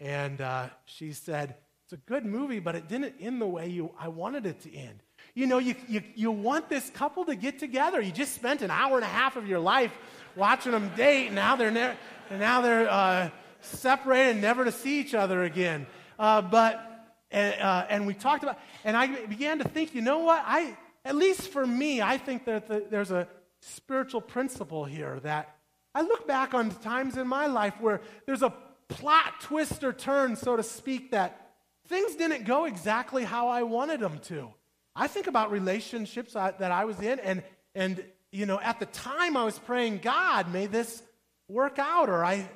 And 0.00 0.40
uh, 0.40 0.68
she 0.86 1.12
said, 1.12 1.54
It's 1.84 1.92
a 1.92 1.98
good 1.98 2.24
movie, 2.24 2.58
but 2.58 2.74
it 2.74 2.88
didn't 2.88 3.14
end 3.20 3.40
the 3.40 3.46
way 3.46 3.68
you, 3.68 3.92
I 3.98 4.08
wanted 4.08 4.46
it 4.46 4.60
to 4.62 4.74
end. 4.74 5.02
You 5.34 5.46
know, 5.46 5.58
you, 5.58 5.74
you, 5.88 6.02
you 6.16 6.30
want 6.30 6.68
this 6.68 6.90
couple 6.90 7.24
to 7.26 7.36
get 7.36 7.58
together. 7.58 8.00
You 8.00 8.10
just 8.10 8.34
spent 8.34 8.62
an 8.62 8.70
hour 8.70 8.96
and 8.96 9.04
a 9.04 9.08
half 9.08 9.36
of 9.36 9.46
your 9.46 9.60
life 9.60 9.92
watching 10.34 10.72
them 10.72 10.90
date, 10.96 11.26
and 11.26 11.34
now 11.34 11.56
they're, 11.56 11.70
ne- 11.70 11.94
and 12.30 12.40
now 12.40 12.62
they're 12.62 12.90
uh, 12.90 13.30
separated 13.60 14.32
and 14.32 14.40
never 14.40 14.64
to 14.64 14.72
see 14.72 15.00
each 15.00 15.14
other 15.14 15.44
again. 15.44 15.86
Uh, 16.18 16.42
but, 16.42 17.14
and, 17.30 17.60
uh, 17.60 17.86
and 17.88 18.06
we 18.06 18.14
talked 18.14 18.42
about, 18.42 18.58
and 18.84 18.96
I 18.96 19.26
began 19.26 19.58
to 19.58 19.68
think, 19.68 19.94
you 19.94 20.00
know 20.00 20.20
what? 20.20 20.42
I, 20.46 20.76
at 21.04 21.14
least 21.14 21.48
for 21.48 21.66
me, 21.66 22.00
I 22.00 22.18
think 22.18 22.46
that 22.46 22.66
the, 22.66 22.86
there's 22.90 23.10
a 23.10 23.28
spiritual 23.60 24.20
principle 24.20 24.84
here 24.84 25.20
that 25.22 25.56
I 25.94 26.02
look 26.02 26.26
back 26.26 26.54
on 26.54 26.70
times 26.70 27.16
in 27.16 27.26
my 27.26 27.46
life 27.46 27.74
where 27.80 28.00
there's 28.26 28.42
a 28.42 28.54
plot 28.90 29.40
twist 29.40 29.82
or 29.82 29.92
turn, 29.92 30.36
so 30.36 30.56
to 30.56 30.62
speak, 30.62 31.12
that 31.12 31.52
things 31.88 32.14
didn't 32.16 32.44
go 32.44 32.66
exactly 32.66 33.24
how 33.24 33.48
I 33.48 33.62
wanted 33.62 34.00
them 34.00 34.18
to. 34.24 34.52
I 34.94 35.06
think 35.06 35.26
about 35.26 35.50
relationships 35.50 36.34
that 36.34 36.60
I 36.60 36.84
was 36.84 37.00
in, 37.00 37.18
and, 37.20 37.42
and 37.74 38.04
you 38.32 38.46
know, 38.46 38.60
at 38.60 38.80
the 38.80 38.86
time 38.86 39.36
I 39.36 39.44
was 39.44 39.58
praying, 39.58 39.98
God, 39.98 40.52
may 40.52 40.66
this 40.66 41.02
work 41.48 41.78
out. 41.78 42.08
Or 42.08 42.24
I 42.24 42.48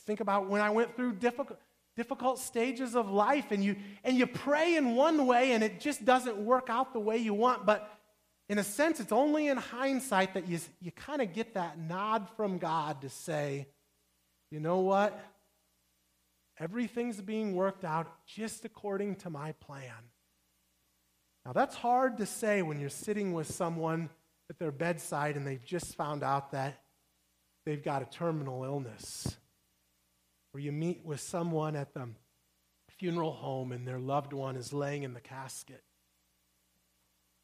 think 0.00 0.20
about 0.20 0.48
when 0.48 0.60
I 0.60 0.70
went 0.70 0.96
through 0.96 1.14
difficult, 1.14 1.58
difficult 1.96 2.38
stages 2.38 2.96
of 2.96 3.10
life, 3.10 3.50
and 3.50 3.62
you, 3.62 3.76
and 4.02 4.16
you 4.16 4.26
pray 4.26 4.76
in 4.76 4.96
one 4.96 5.26
way, 5.26 5.52
and 5.52 5.62
it 5.62 5.80
just 5.80 6.04
doesn't 6.04 6.38
work 6.38 6.68
out 6.68 6.92
the 6.92 7.00
way 7.00 7.18
you 7.18 7.34
want. 7.34 7.64
But 7.66 7.90
in 8.48 8.58
a 8.58 8.64
sense, 8.64 8.98
it's 9.00 9.12
only 9.12 9.48
in 9.48 9.56
hindsight 9.56 10.34
that 10.34 10.48
you, 10.48 10.58
you 10.80 10.90
kind 10.90 11.22
of 11.22 11.32
get 11.32 11.54
that 11.54 11.78
nod 11.78 12.28
from 12.36 12.58
God 12.58 13.02
to 13.02 13.08
say, 13.08 13.66
you 14.50 14.60
know 14.60 14.80
what? 14.80 15.18
Everything's 16.58 17.20
being 17.20 17.54
worked 17.54 17.84
out 17.84 18.26
just 18.26 18.64
according 18.64 19.16
to 19.16 19.30
my 19.30 19.52
plan. 19.52 20.10
Now, 21.44 21.52
that's 21.52 21.74
hard 21.74 22.18
to 22.18 22.26
say 22.26 22.62
when 22.62 22.78
you're 22.78 22.88
sitting 22.88 23.32
with 23.32 23.52
someone 23.52 24.10
at 24.48 24.58
their 24.58 24.70
bedside 24.70 25.36
and 25.36 25.46
they've 25.46 25.64
just 25.64 25.96
found 25.96 26.22
out 26.22 26.52
that 26.52 26.82
they've 27.64 27.82
got 27.82 28.02
a 28.02 28.04
terminal 28.04 28.64
illness. 28.64 29.36
Or 30.54 30.60
you 30.60 30.70
meet 30.72 31.04
with 31.04 31.20
someone 31.20 31.74
at 31.74 31.94
the 31.94 32.08
funeral 32.98 33.32
home 33.32 33.72
and 33.72 33.88
their 33.88 33.98
loved 33.98 34.32
one 34.32 34.56
is 34.56 34.72
laying 34.72 35.02
in 35.02 35.14
the 35.14 35.20
casket. 35.20 35.82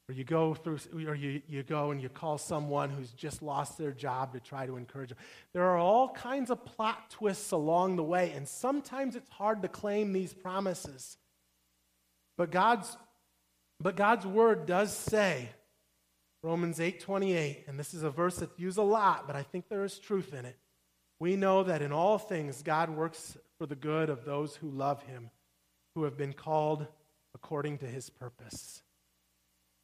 Or 0.08 0.14
you 0.14 0.24
go 0.24 0.54
through, 0.54 0.78
or 1.06 1.14
you, 1.14 1.42
you 1.48 1.62
go 1.62 1.90
and 1.90 2.00
you 2.00 2.08
call 2.08 2.38
someone 2.38 2.88
who's 2.88 3.10
just 3.10 3.42
lost 3.42 3.76
their 3.76 3.92
job 3.92 4.32
to 4.32 4.40
try 4.40 4.64
to 4.64 4.76
encourage 4.76 5.10
them. 5.10 5.18
There 5.52 5.64
are 5.64 5.76
all 5.76 6.08
kinds 6.08 6.50
of 6.50 6.64
plot 6.64 7.10
twists 7.10 7.50
along 7.50 7.96
the 7.96 8.02
way, 8.02 8.32
and 8.34 8.48
sometimes 8.48 9.16
it's 9.16 9.28
hard 9.28 9.60
to 9.62 9.68
claim 9.68 10.14
these 10.14 10.32
promises. 10.32 11.18
But 12.38 12.50
God's, 12.50 12.96
but 13.80 13.96
God's 13.96 14.26
word 14.26 14.64
does 14.64 14.96
say, 14.96 15.50
Romans 16.42 16.80
8 16.80 17.00
28, 17.00 17.64
and 17.66 17.78
this 17.78 17.92
is 17.92 18.02
a 18.02 18.10
verse 18.10 18.36
that's 18.36 18.58
used 18.58 18.78
a 18.78 18.82
lot, 18.82 19.26
but 19.26 19.36
I 19.36 19.42
think 19.42 19.68
there 19.68 19.84
is 19.84 19.98
truth 19.98 20.32
in 20.32 20.46
it. 20.46 20.56
We 21.20 21.36
know 21.36 21.64
that 21.64 21.82
in 21.82 21.92
all 21.92 22.16
things 22.16 22.62
God 22.62 22.88
works 22.90 23.36
for 23.58 23.66
the 23.66 23.74
good 23.74 24.08
of 24.08 24.24
those 24.24 24.56
who 24.56 24.70
love 24.70 25.02
him, 25.02 25.30
who 25.94 26.04
have 26.04 26.16
been 26.16 26.32
called 26.32 26.86
according 27.34 27.78
to 27.78 27.86
his 27.86 28.08
purpose. 28.08 28.82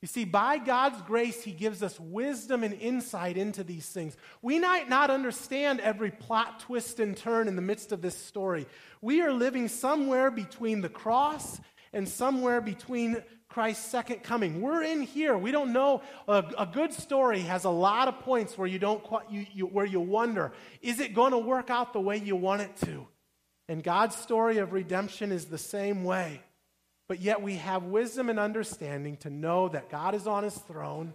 You 0.05 0.09
see, 0.09 0.27
by 0.27 0.59
God's 0.59 1.01
grace, 1.01 1.43
He 1.43 1.53
gives 1.53 1.83
us 1.83 1.99
wisdom 1.99 2.63
and 2.63 2.75
insight 2.75 3.39
into 3.39 3.65
these 3.65 3.89
things. 3.89 4.19
We 4.43 4.59
might 4.59 4.87
not 4.87 5.09
understand 5.09 5.81
every 5.81 6.11
plot, 6.11 6.61
twist, 6.61 7.01
and 7.01 7.17
turn 7.17 7.49
in 7.49 7.57
the 7.57 7.63
midst 7.63 7.91
of 7.91 8.03
this 8.03 8.15
story. 8.15 8.67
We 9.01 9.23
are 9.23 9.33
living 9.33 9.67
somewhere 9.67 10.31
between 10.31 10.83
the 10.83 10.91
cross 10.91 11.59
and 11.95 12.07
somewhere 12.07 12.61
between 12.61 13.23
Christ's 13.49 13.87
second 13.87 14.23
coming. 14.23 14.61
We're 14.61 14.83
in 14.83 15.01
here. 15.01 15.39
We 15.39 15.53
don't 15.53 15.73
know. 15.73 16.03
A, 16.29 16.45
a 16.59 16.67
good 16.67 16.93
story 16.93 17.41
has 17.41 17.65
a 17.65 17.71
lot 17.71 18.07
of 18.07 18.19
points 18.19 18.59
where 18.59 18.69
you 18.69 18.79
don't 18.79 19.03
quite, 19.03 19.31
you, 19.31 19.47
you, 19.55 19.65
where 19.65 19.87
you 19.87 20.01
wonder, 20.01 20.53
is 20.83 21.01
it 21.01 21.15
going 21.15 21.33
to 21.33 21.39
work 21.39 21.71
out 21.71 21.95
the 21.95 22.01
way 22.03 22.19
you 22.19 22.37
want 22.37 22.61
it 22.61 22.77
to? 22.85 23.07
And 23.71 23.83
God's 23.83 24.17
story 24.17 24.59
of 24.59 24.75
redemption 24.75 25.33
is 25.33 25.47
the 25.47 25.57
same 25.57 26.05
way. 26.05 26.43
But 27.09 27.21
yet 27.21 27.43
we 27.43 27.57
have 27.57 27.85
wisdom 27.85 28.31
and 28.31 28.39
understanding 28.39 29.17
to 29.19 29.31
know 29.31 29.69
that 29.69 29.91
God 29.91 30.15
is 30.15 30.27
on 30.27 30.43
his 30.43 30.57
throne 30.57 31.13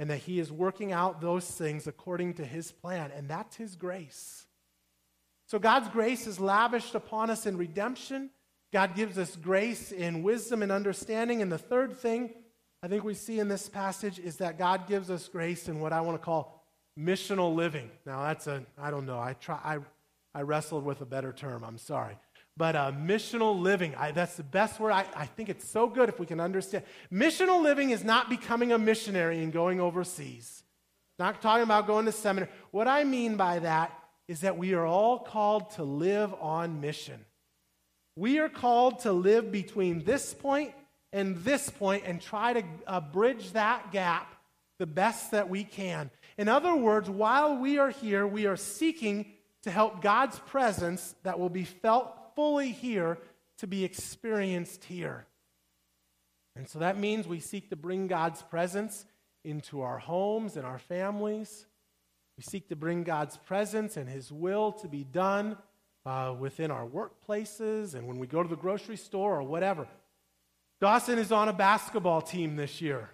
and 0.00 0.10
that 0.10 0.18
he 0.18 0.38
is 0.38 0.50
working 0.50 0.92
out 0.92 1.20
those 1.20 1.44
things 1.44 1.86
according 1.86 2.34
to 2.34 2.44
his 2.44 2.70
plan, 2.70 3.10
and 3.14 3.28
that's 3.28 3.56
his 3.56 3.74
grace. 3.74 4.46
So 5.46 5.58
God's 5.58 5.88
grace 5.88 6.26
is 6.26 6.38
lavished 6.38 6.94
upon 6.94 7.30
us 7.30 7.46
in 7.46 7.56
redemption. 7.56 8.30
God 8.72 8.94
gives 8.94 9.18
us 9.18 9.34
grace 9.34 9.92
in 9.92 10.22
wisdom 10.22 10.62
and 10.62 10.70
understanding. 10.70 11.42
And 11.42 11.50
the 11.50 11.58
third 11.58 11.96
thing 11.96 12.30
I 12.82 12.88
think 12.88 13.02
we 13.02 13.14
see 13.14 13.40
in 13.40 13.48
this 13.48 13.68
passage 13.68 14.18
is 14.18 14.36
that 14.36 14.58
God 14.58 14.86
gives 14.86 15.10
us 15.10 15.26
grace 15.26 15.68
in 15.68 15.80
what 15.80 15.92
I 15.92 16.02
want 16.02 16.20
to 16.20 16.24
call 16.24 16.62
missional 16.98 17.54
living. 17.54 17.90
Now, 18.04 18.24
that's 18.24 18.46
a, 18.46 18.62
I 18.78 18.90
don't 18.90 19.06
know, 19.06 19.18
I, 19.18 19.32
try, 19.32 19.58
I, 19.64 19.78
I 20.34 20.42
wrestled 20.42 20.84
with 20.84 21.00
a 21.00 21.06
better 21.06 21.32
term, 21.32 21.64
I'm 21.64 21.78
sorry 21.78 22.16
but 22.58 22.74
uh, 22.74 22.92
missional 22.92 23.58
living. 23.58 23.94
I, 23.94 24.10
that's 24.10 24.36
the 24.36 24.42
best 24.42 24.80
word. 24.80 24.90
I, 24.90 25.06
I 25.14 25.26
think 25.26 25.48
it's 25.48 25.66
so 25.66 25.86
good 25.86 26.08
if 26.08 26.18
we 26.18 26.26
can 26.26 26.40
understand. 26.40 26.84
Missional 27.10 27.62
living 27.62 27.90
is 27.90 28.02
not 28.02 28.28
becoming 28.28 28.72
a 28.72 28.78
missionary 28.78 29.42
and 29.42 29.52
going 29.52 29.80
overseas. 29.80 30.64
Not 31.20 31.40
talking 31.40 31.62
about 31.62 31.86
going 31.86 32.06
to 32.06 32.12
seminary. 32.12 32.50
What 32.72 32.88
I 32.88 33.04
mean 33.04 33.36
by 33.36 33.60
that 33.60 33.96
is 34.26 34.40
that 34.40 34.58
we 34.58 34.74
are 34.74 34.84
all 34.84 35.20
called 35.20 35.70
to 35.72 35.84
live 35.84 36.34
on 36.40 36.80
mission. 36.80 37.24
We 38.16 38.40
are 38.40 38.48
called 38.48 39.00
to 39.00 39.12
live 39.12 39.52
between 39.52 40.04
this 40.04 40.34
point 40.34 40.74
and 41.12 41.36
this 41.38 41.70
point 41.70 42.02
and 42.06 42.20
try 42.20 42.54
to 42.54 42.62
uh, 42.86 43.00
bridge 43.00 43.52
that 43.52 43.92
gap 43.92 44.34
the 44.80 44.86
best 44.86 45.30
that 45.30 45.48
we 45.48 45.64
can. 45.64 46.10
In 46.36 46.48
other 46.48 46.74
words, 46.74 47.08
while 47.08 47.56
we 47.56 47.78
are 47.78 47.90
here, 47.90 48.26
we 48.26 48.46
are 48.46 48.56
seeking 48.56 49.26
to 49.62 49.70
help 49.70 50.02
God's 50.02 50.38
presence 50.40 51.14
that 51.22 51.38
will 51.38 51.48
be 51.48 51.64
felt 51.64 52.17
fully 52.38 52.70
here 52.70 53.18
to 53.56 53.66
be 53.66 53.82
experienced 53.82 54.84
here. 54.84 55.26
And 56.54 56.68
so 56.68 56.78
that 56.78 56.96
means 56.96 57.26
we 57.26 57.40
seek 57.40 57.68
to 57.70 57.74
bring 57.74 58.06
God's 58.06 58.42
presence 58.42 59.06
into 59.42 59.80
our 59.80 59.98
homes 59.98 60.56
and 60.56 60.64
our 60.64 60.78
families. 60.78 61.66
We 62.36 62.44
seek 62.44 62.68
to 62.68 62.76
bring 62.76 63.02
God's 63.02 63.36
presence 63.38 63.96
and 63.96 64.08
His 64.08 64.30
will 64.30 64.70
to 64.70 64.86
be 64.86 65.02
done 65.02 65.56
uh, 66.06 66.32
within 66.38 66.70
our 66.70 66.86
workplaces 66.86 67.96
and 67.96 68.06
when 68.06 68.20
we 68.20 68.28
go 68.28 68.40
to 68.40 68.48
the 68.48 68.54
grocery 68.54 68.98
store 68.98 69.40
or 69.40 69.42
whatever. 69.42 69.88
Dawson 70.80 71.18
is 71.18 71.32
on 71.32 71.48
a 71.48 71.52
basketball 71.52 72.22
team 72.22 72.54
this 72.54 72.80
year. 72.80 73.10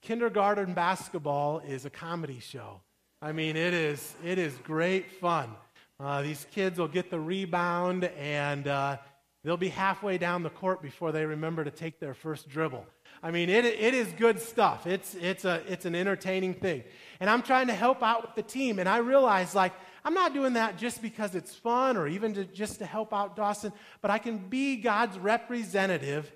Kindergarten 0.00 0.74
basketball 0.74 1.60
is 1.60 1.84
a 1.84 1.90
comedy 1.90 2.40
show. 2.40 2.80
I 3.20 3.30
mean, 3.30 3.54
it 3.54 3.72
is, 3.72 4.16
it 4.24 4.38
is 4.38 4.52
great 4.64 5.12
fun. 5.12 5.54
Uh, 6.02 6.20
these 6.20 6.44
kids 6.50 6.80
will 6.80 6.88
get 6.88 7.10
the 7.10 7.20
rebound 7.20 8.04
and 8.18 8.66
uh, 8.66 8.96
they'll 9.44 9.56
be 9.56 9.68
halfway 9.68 10.18
down 10.18 10.42
the 10.42 10.50
court 10.50 10.82
before 10.82 11.12
they 11.12 11.24
remember 11.24 11.62
to 11.62 11.70
take 11.70 12.00
their 12.00 12.12
first 12.12 12.48
dribble. 12.48 12.84
I 13.22 13.30
mean, 13.30 13.48
it, 13.48 13.64
it 13.64 13.94
is 13.94 14.08
good 14.18 14.40
stuff. 14.40 14.84
It's, 14.84 15.14
it's, 15.14 15.44
a, 15.44 15.62
it's 15.68 15.84
an 15.84 15.94
entertaining 15.94 16.54
thing. 16.54 16.82
And 17.20 17.30
I'm 17.30 17.40
trying 17.40 17.68
to 17.68 17.72
help 17.72 18.02
out 18.02 18.22
with 18.22 18.34
the 18.34 18.42
team. 18.42 18.80
And 18.80 18.88
I 18.88 18.96
realize, 18.96 19.54
like, 19.54 19.72
I'm 20.04 20.14
not 20.14 20.34
doing 20.34 20.54
that 20.54 20.76
just 20.76 21.00
because 21.02 21.36
it's 21.36 21.54
fun 21.54 21.96
or 21.96 22.08
even 22.08 22.34
to, 22.34 22.44
just 22.46 22.80
to 22.80 22.84
help 22.84 23.14
out 23.14 23.36
Dawson, 23.36 23.72
but 24.00 24.10
I 24.10 24.18
can 24.18 24.38
be 24.38 24.78
God's 24.78 25.16
representative 25.20 26.32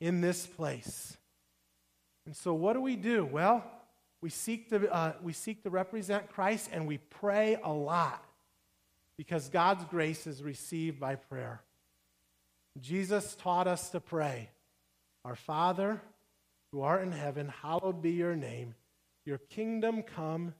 in 0.00 0.22
this 0.22 0.46
place. 0.46 1.18
And 2.24 2.34
so, 2.34 2.54
what 2.54 2.72
do 2.72 2.80
we 2.80 2.96
do? 2.96 3.26
Well, 3.26 3.62
we 4.22 4.30
seek 4.30 4.70
to, 4.70 4.90
uh, 4.90 5.12
we 5.22 5.34
seek 5.34 5.62
to 5.64 5.70
represent 5.70 6.30
Christ 6.30 6.70
and 6.72 6.86
we 6.86 6.96
pray 6.96 7.58
a 7.62 7.70
lot 7.70 8.24
because 9.20 9.50
God's 9.50 9.84
grace 9.84 10.26
is 10.26 10.42
received 10.42 10.98
by 10.98 11.14
prayer. 11.14 11.60
Jesus 12.80 13.34
taught 13.34 13.66
us 13.66 13.90
to 13.90 14.00
pray 14.00 14.48
Our 15.26 15.36
Father, 15.36 16.00
who 16.72 16.80
art 16.80 17.02
in 17.02 17.12
heaven, 17.12 17.52
hallowed 17.60 18.00
be 18.00 18.12
your 18.12 18.34
name. 18.34 18.74
Your 19.26 19.36
kingdom 19.36 20.02
come, 20.02 20.54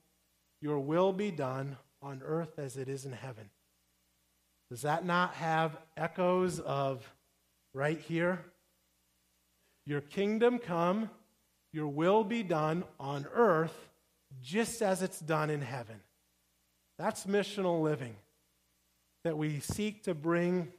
your 0.61 0.77
will 0.77 1.11
be 1.11 1.31
done 1.31 1.75
on 2.03 2.21
earth 2.23 2.59
as 2.59 2.77
it 2.77 2.87
is 2.87 3.03
in 3.03 3.13
heaven. 3.13 3.49
Does 4.69 4.83
that 4.83 5.07
not 5.07 5.33
have 5.33 5.75
echoes 5.97 6.59
of 6.59 7.03
right 7.73 7.99
here? 7.99 8.45
Your 9.87 10.01
kingdom 10.01 10.59
come, 10.59 11.09
your 11.73 11.87
will 11.87 12.23
be 12.23 12.43
done 12.43 12.83
on 12.99 13.25
earth 13.33 13.89
just 14.39 14.83
as 14.83 15.01
it's 15.01 15.19
done 15.19 15.49
in 15.49 15.61
heaven. 15.61 15.99
That's 16.99 17.25
missional 17.25 17.81
living 17.81 18.15
that 19.23 19.37
we 19.37 19.59
seek 19.59 20.03
to 20.03 20.13
bring 20.13 20.71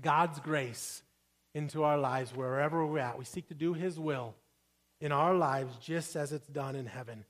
God's 0.00 0.40
grace 0.40 1.02
into 1.54 1.84
our 1.84 1.98
lives 1.98 2.34
wherever 2.34 2.84
we're 2.84 2.98
at. 2.98 3.18
We 3.18 3.24
seek 3.24 3.48
to 3.48 3.54
do 3.54 3.74
His 3.74 3.98
will 3.98 4.34
in 5.00 5.12
our 5.12 5.34
lives 5.34 5.76
just 5.76 6.16
as 6.16 6.32
it's 6.32 6.48
done 6.48 6.76
in 6.76 6.86
heaven. 6.86 7.24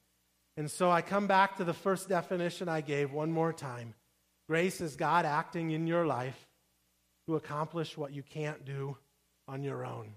And 0.56 0.70
so 0.70 0.90
I 0.90 1.02
come 1.02 1.26
back 1.26 1.56
to 1.56 1.64
the 1.64 1.74
first 1.74 2.08
definition 2.08 2.68
I 2.68 2.80
gave 2.80 3.12
one 3.12 3.32
more 3.32 3.52
time. 3.52 3.94
Grace 4.48 4.80
is 4.80 4.96
God 4.96 5.24
acting 5.24 5.70
in 5.70 5.86
your 5.86 6.06
life 6.06 6.46
to 7.26 7.36
accomplish 7.36 7.96
what 7.96 8.12
you 8.12 8.22
can't 8.22 8.64
do 8.64 8.96
on 9.48 9.62
your 9.62 9.84
own. 9.84 10.14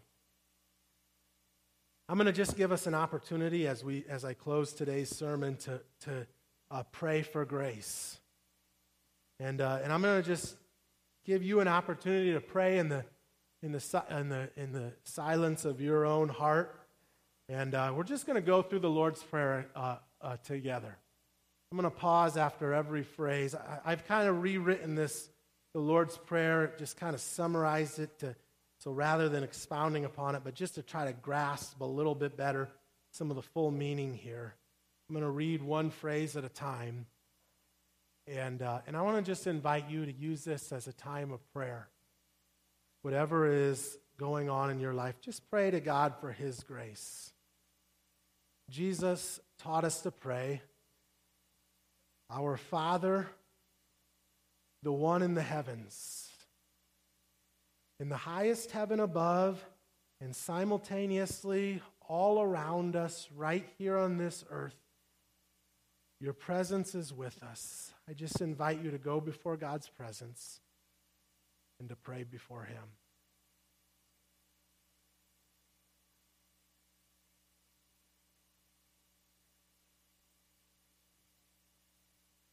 I'm 2.10 2.18
going 2.18 2.28
to 2.28 2.34
just 2.34 2.56
give 2.56 2.72
us 2.72 2.88
an 2.88 2.94
opportunity 2.94 3.68
as, 3.68 3.84
we, 3.84 4.06
as 4.08 4.24
I 4.24 4.34
close 4.34 4.72
today's 4.72 5.10
sermon 5.10 5.58
to, 5.58 5.82
to 6.02 6.28
uh, 6.72 6.84
pray 6.92 7.22
for 7.22 7.44
grace. 7.44 8.20
And, 9.40 9.62
uh, 9.62 9.80
and 9.84 9.94
I'm 9.94 10.02
going 10.02 10.22
to 10.22 10.28
just 10.28 10.56
give 11.26 11.44
you 11.44 11.60
an 11.60 11.68
opportunity 11.68 12.34
to 12.34 12.42
pray 12.42 12.78
in 12.78 12.90
the, 12.90 13.06
in 13.62 13.72
the, 13.72 14.04
in 14.10 14.30
the, 14.30 14.50
in 14.56 14.72
the 14.72 14.94
silence 15.04 15.66
of 15.66 15.82
your 15.82 16.06
own 16.06 16.30
heart. 16.30 16.80
And 17.50 17.76
uh, 17.76 17.94
we're 17.96 18.04
just 18.04 18.26
going 18.26 18.36
to 18.36 18.42
go 18.42 18.62
through 18.62 18.80
the 18.80 18.90
Lord's 18.90 19.24
Prayer 19.24 19.68
uh, 19.76 19.98
uh, 20.22 20.38
together. 20.38 20.98
I'm 21.72 21.78
going 21.78 21.90
to 21.90 21.98
pause 21.98 22.38
after 22.38 22.74
every 22.74 23.04
phrase. 23.04 23.54
I, 23.86 23.90
have 23.90 24.08
kind 24.08 24.28
of 24.30 24.42
rewritten 24.42 24.96
this, 24.96 25.30
the 25.74 25.82
Lord's 25.82 26.18
Prayer, 26.18 26.74
just 26.80 26.98
kind 26.98 27.14
of 27.14 27.22
summarized 27.22 28.00
it 28.00 28.20
to, 28.20 28.36
so 28.80 28.92
rather 28.92 29.28
than 29.28 29.44
expounding 29.44 30.06
upon 30.06 30.36
it, 30.36 30.42
but 30.44 30.56
just 30.56 30.76
to 30.76 30.82
try 30.82 31.06
to 31.06 31.14
grasp 31.14 31.80
a 31.82 31.86
little 31.86 32.16
bit 32.16 32.38
better 32.38 32.70
some 33.12 33.30
of 33.30 33.36
the 33.36 33.42
full 33.42 33.72
meaning 33.72 34.14
here. 34.14 34.56
I'm 35.10 35.14
going 35.14 35.26
to 35.26 35.32
read 35.32 35.62
one 35.62 35.90
phrase 35.90 36.36
at 36.38 36.44
a 36.44 36.50
time. 36.50 37.06
And, 38.28 38.62
uh, 38.62 38.80
and 38.86 38.98
I 38.98 39.02
want 39.04 39.18
to 39.18 39.32
just 39.32 39.48
invite 39.48 39.90
you 39.90 40.06
to 40.06 40.12
use 40.12 40.44
this 40.44 40.72
as 40.74 40.88
a 40.88 40.94
time 40.94 41.32
of 41.32 41.40
prayer. 41.54 41.88
Whatever 43.02 43.48
is 43.48 43.98
going 44.20 44.50
on 44.50 44.70
in 44.70 44.80
your 44.80 44.94
life, 44.94 45.22
just 45.22 45.50
pray 45.50 45.72
to 45.72 45.80
God 45.80 46.16
for 46.20 46.32
His 46.32 46.62
grace. 46.64 47.32
Jesus 48.70 49.40
taught 49.60 49.86
us 49.86 50.02
to 50.02 50.12
pray 50.12 50.62
Our 52.30 52.58
Father, 52.58 53.28
the 54.84 54.92
one 54.92 55.22
in 55.22 55.34
the 55.34 55.42
heavens, 55.42 56.30
in 58.00 58.10
the 58.10 58.18
highest 58.18 58.72
heaven 58.72 59.00
above, 59.00 59.64
and 60.20 60.36
simultaneously 60.36 61.82
all 62.10 62.42
around 62.42 62.96
us, 62.96 63.30
right 63.36 63.66
here 63.78 63.98
on 63.98 64.18
this 64.18 64.44
earth, 64.50 64.76
your 66.20 66.34
presence 66.34 66.96
is 66.96 67.14
with 67.14 67.42
us. 67.44 67.94
I 68.10 68.14
just 68.14 68.40
invite 68.42 68.82
you 68.82 68.92
to 68.92 68.98
go 68.98 69.20
before 69.20 69.58
God's 69.58 69.90
presence 69.90 70.62
and 71.80 71.90
to 71.90 71.96
pray 71.96 72.24
before 72.24 72.64
Him. 72.64 72.84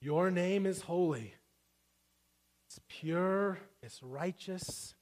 Your 0.00 0.30
name 0.30 0.66
is 0.66 0.82
holy. 0.82 1.32
It's 2.68 2.80
pure, 2.88 3.58
it's 3.82 4.02
righteous, 4.02 4.94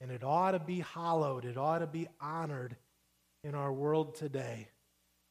and 0.00 0.12
it 0.12 0.22
ought 0.22 0.52
to 0.52 0.58
be 0.58 0.80
hallowed. 0.80 1.44
It 1.44 1.56
ought 1.56 1.80
to 1.80 1.86
be 1.86 2.06
honored 2.20 2.76
in 3.42 3.54
our 3.54 3.72
world 3.72 4.14
today. 4.14 4.68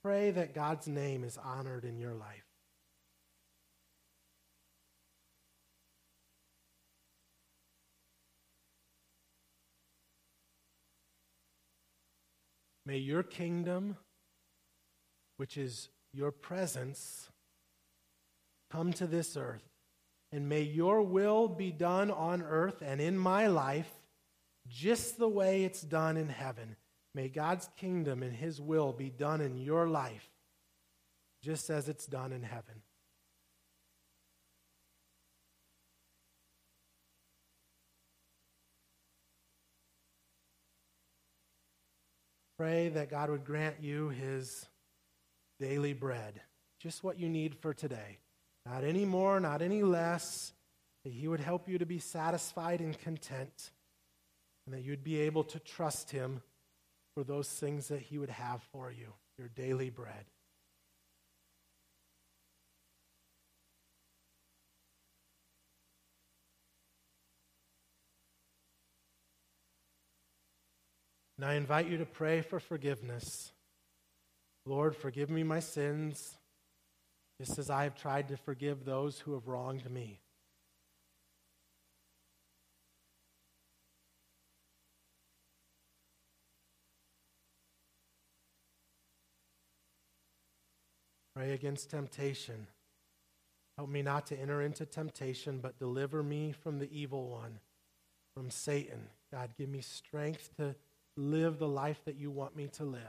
Pray 0.04 0.32
that 0.32 0.54
God's 0.54 0.88
name 0.88 1.24
is 1.24 1.38
honored 1.38 1.86
in 1.86 2.00
your 2.00 2.16
life. 2.16 2.47
May 12.88 13.00
your 13.00 13.22
kingdom, 13.22 13.98
which 15.36 15.58
is 15.58 15.90
your 16.14 16.32
presence, 16.32 17.28
come 18.72 18.94
to 18.94 19.06
this 19.06 19.36
earth. 19.36 19.68
And 20.32 20.48
may 20.48 20.62
your 20.62 21.02
will 21.02 21.50
be 21.50 21.70
done 21.70 22.10
on 22.10 22.42
earth 22.42 22.82
and 22.82 23.02
in 23.02 23.18
my 23.18 23.48
life 23.48 23.92
just 24.70 25.18
the 25.18 25.28
way 25.28 25.66
it's 25.66 25.82
done 25.82 26.16
in 26.16 26.30
heaven. 26.30 26.78
May 27.14 27.28
God's 27.28 27.70
kingdom 27.76 28.24
and 28.24 28.34
his 28.34 28.62
will 28.62 28.94
be 28.94 29.10
done 29.10 29.42
in 29.42 29.58
your 29.58 29.90
life 29.90 30.30
just 31.44 31.70
as 31.70 31.90
it's 31.90 32.06
done 32.06 32.32
in 32.32 32.44
heaven. 32.44 32.84
Pray 42.58 42.90
that 42.90 43.10
God 43.10 43.30
would 43.30 43.46
grant 43.46 43.76
you 43.82 44.10
his 44.10 44.68
daily 45.60 45.94
bread, 45.94 46.42
just 46.80 47.04
what 47.04 47.20
you 47.20 47.30
need 47.30 47.56
for 47.56 47.74
today. 47.74 48.18
Not 48.66 48.84
any 48.84 49.06
more, 49.06 49.40
not 49.40 49.62
any 49.62 49.84
less. 49.84 50.54
That 51.04 51.14
he 51.14 51.28
would 51.28 51.40
help 51.40 51.70
you 51.70 51.78
to 51.78 51.86
be 51.86 52.00
satisfied 52.00 52.82
and 52.82 52.98
content, 52.98 53.72
and 54.66 54.76
that 54.76 54.84
you'd 54.84 55.04
be 55.04 55.22
able 55.22 55.44
to 55.46 55.60
trust 55.60 56.12
him 56.12 56.42
for 57.14 57.24
those 57.24 57.48
things 57.48 57.88
that 57.88 58.02
he 58.02 58.18
would 58.18 58.30
have 58.30 58.62
for 58.72 58.92
you, 58.92 59.14
your 59.38 59.48
daily 59.50 59.90
bread. 59.90 60.26
And 71.38 71.46
I 71.46 71.54
invite 71.54 71.88
you 71.88 71.98
to 71.98 72.06
pray 72.06 72.42
for 72.42 72.60
forgiveness. 72.60 73.52
Lord, 74.66 74.96
forgive 74.96 75.30
me 75.30 75.44
my 75.44 75.60
sins, 75.60 76.38
just 77.40 77.60
as 77.60 77.70
I 77.70 77.84
have 77.84 77.96
tried 77.96 78.28
to 78.30 78.38
forgive 78.38 78.86
those 78.86 79.20
who 79.20 79.34
have 79.34 79.48
wronged 79.48 79.90
me. 79.90 80.20
Pray 91.36 91.52
against 91.52 91.92
temptation. 91.92 92.66
Help 93.78 93.92
me 93.92 94.02
not 94.02 94.26
to 94.26 94.40
enter 94.40 94.60
into 94.60 94.88
temptation, 94.88 95.60
but 95.62 95.78
deliver 95.78 96.24
me 96.24 96.52
from 96.52 96.80
the 96.80 96.92
evil 96.92 97.30
one, 97.30 97.60
from 98.36 98.50
Satan. 98.50 99.10
God, 99.32 99.52
give 99.56 99.70
me 99.70 99.82
strength 99.82 100.50
to 100.58 100.74
live 101.18 101.60
the 101.60 101.68
life 101.68 102.00
that 102.06 102.16
you 102.16 102.30
want 102.30 102.56
me 102.56 102.68
to 102.68 102.84
live. 102.84 103.02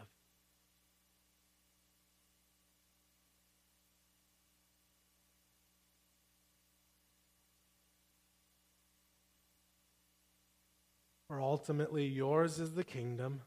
For 11.29 11.41
ultimately, 11.41 12.07
yours 12.07 12.59
is 12.59 12.73
the 12.73 12.85
kingdom 12.85 13.43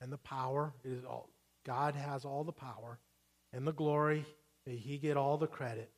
and 0.00 0.12
the 0.12 0.18
power. 0.18 0.72
It 0.84 0.90
is 0.90 1.04
all, 1.04 1.30
God 1.64 1.94
has 1.94 2.24
all 2.24 2.42
the 2.42 2.52
power 2.52 2.98
and 3.52 3.64
the 3.64 3.72
glory. 3.72 4.24
May 4.66 4.76
He 4.76 4.98
get 4.98 5.16
all 5.16 5.38
the 5.38 5.46
credit 5.46 5.90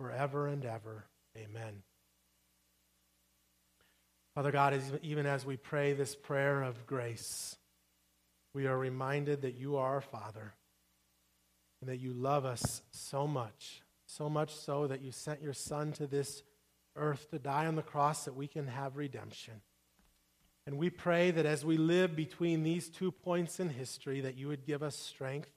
forever 0.00 0.46
and 0.46 0.64
ever. 0.64 1.04
Amen. 1.36 1.82
Father 4.36 4.52
God, 4.52 4.78
even 5.02 5.24
as 5.24 5.46
we 5.46 5.56
pray 5.56 5.94
this 5.94 6.14
prayer 6.14 6.62
of 6.62 6.86
grace, 6.86 7.56
we 8.52 8.66
are 8.66 8.76
reminded 8.76 9.40
that 9.40 9.54
you 9.54 9.78
are 9.78 9.94
our 9.94 10.02
Father 10.02 10.52
and 11.80 11.88
that 11.88 12.00
you 12.00 12.12
love 12.12 12.44
us 12.44 12.82
so 12.90 13.26
much, 13.26 13.80
so 14.04 14.28
much 14.28 14.54
so 14.54 14.88
that 14.88 15.00
you 15.00 15.10
sent 15.10 15.40
your 15.40 15.54
Son 15.54 15.90
to 15.92 16.06
this 16.06 16.42
earth 16.96 17.30
to 17.30 17.38
die 17.38 17.64
on 17.64 17.76
the 17.76 17.82
cross 17.82 18.26
that 18.26 18.36
we 18.36 18.46
can 18.46 18.66
have 18.66 18.98
redemption. 18.98 19.54
And 20.66 20.76
we 20.76 20.90
pray 20.90 21.30
that 21.30 21.46
as 21.46 21.64
we 21.64 21.78
live 21.78 22.14
between 22.14 22.62
these 22.62 22.90
two 22.90 23.12
points 23.12 23.58
in 23.58 23.70
history, 23.70 24.20
that 24.20 24.36
you 24.36 24.48
would 24.48 24.66
give 24.66 24.82
us 24.82 24.96
strength 24.96 25.48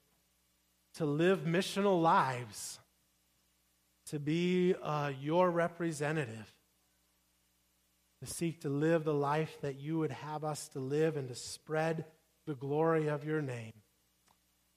to 0.93 1.05
live 1.05 1.41
missional 1.41 2.01
lives, 2.01 2.79
to 4.05 4.19
be 4.19 4.73
uh, 4.81 5.11
your 5.19 5.51
representative, 5.51 6.53
to 8.21 8.25
seek 8.25 8.61
to 8.61 8.69
live 8.69 9.03
the 9.03 9.13
life 9.13 9.57
that 9.61 9.79
you 9.79 9.99
would 9.99 10.11
have 10.11 10.43
us 10.43 10.67
to 10.69 10.79
live 10.79 11.17
and 11.17 11.27
to 11.29 11.35
spread 11.35 12.05
the 12.45 12.55
glory 12.55 13.07
of 13.07 13.23
your 13.23 13.41
name. 13.41 13.73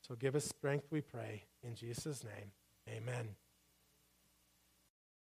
So 0.07 0.15
give 0.15 0.37
us 0.37 0.45
strength, 0.45 0.87
we 0.91 1.01
pray. 1.01 1.45
In 1.63 1.75
Jesus' 1.75 2.25
name, 2.25 2.53
amen. 2.89 3.29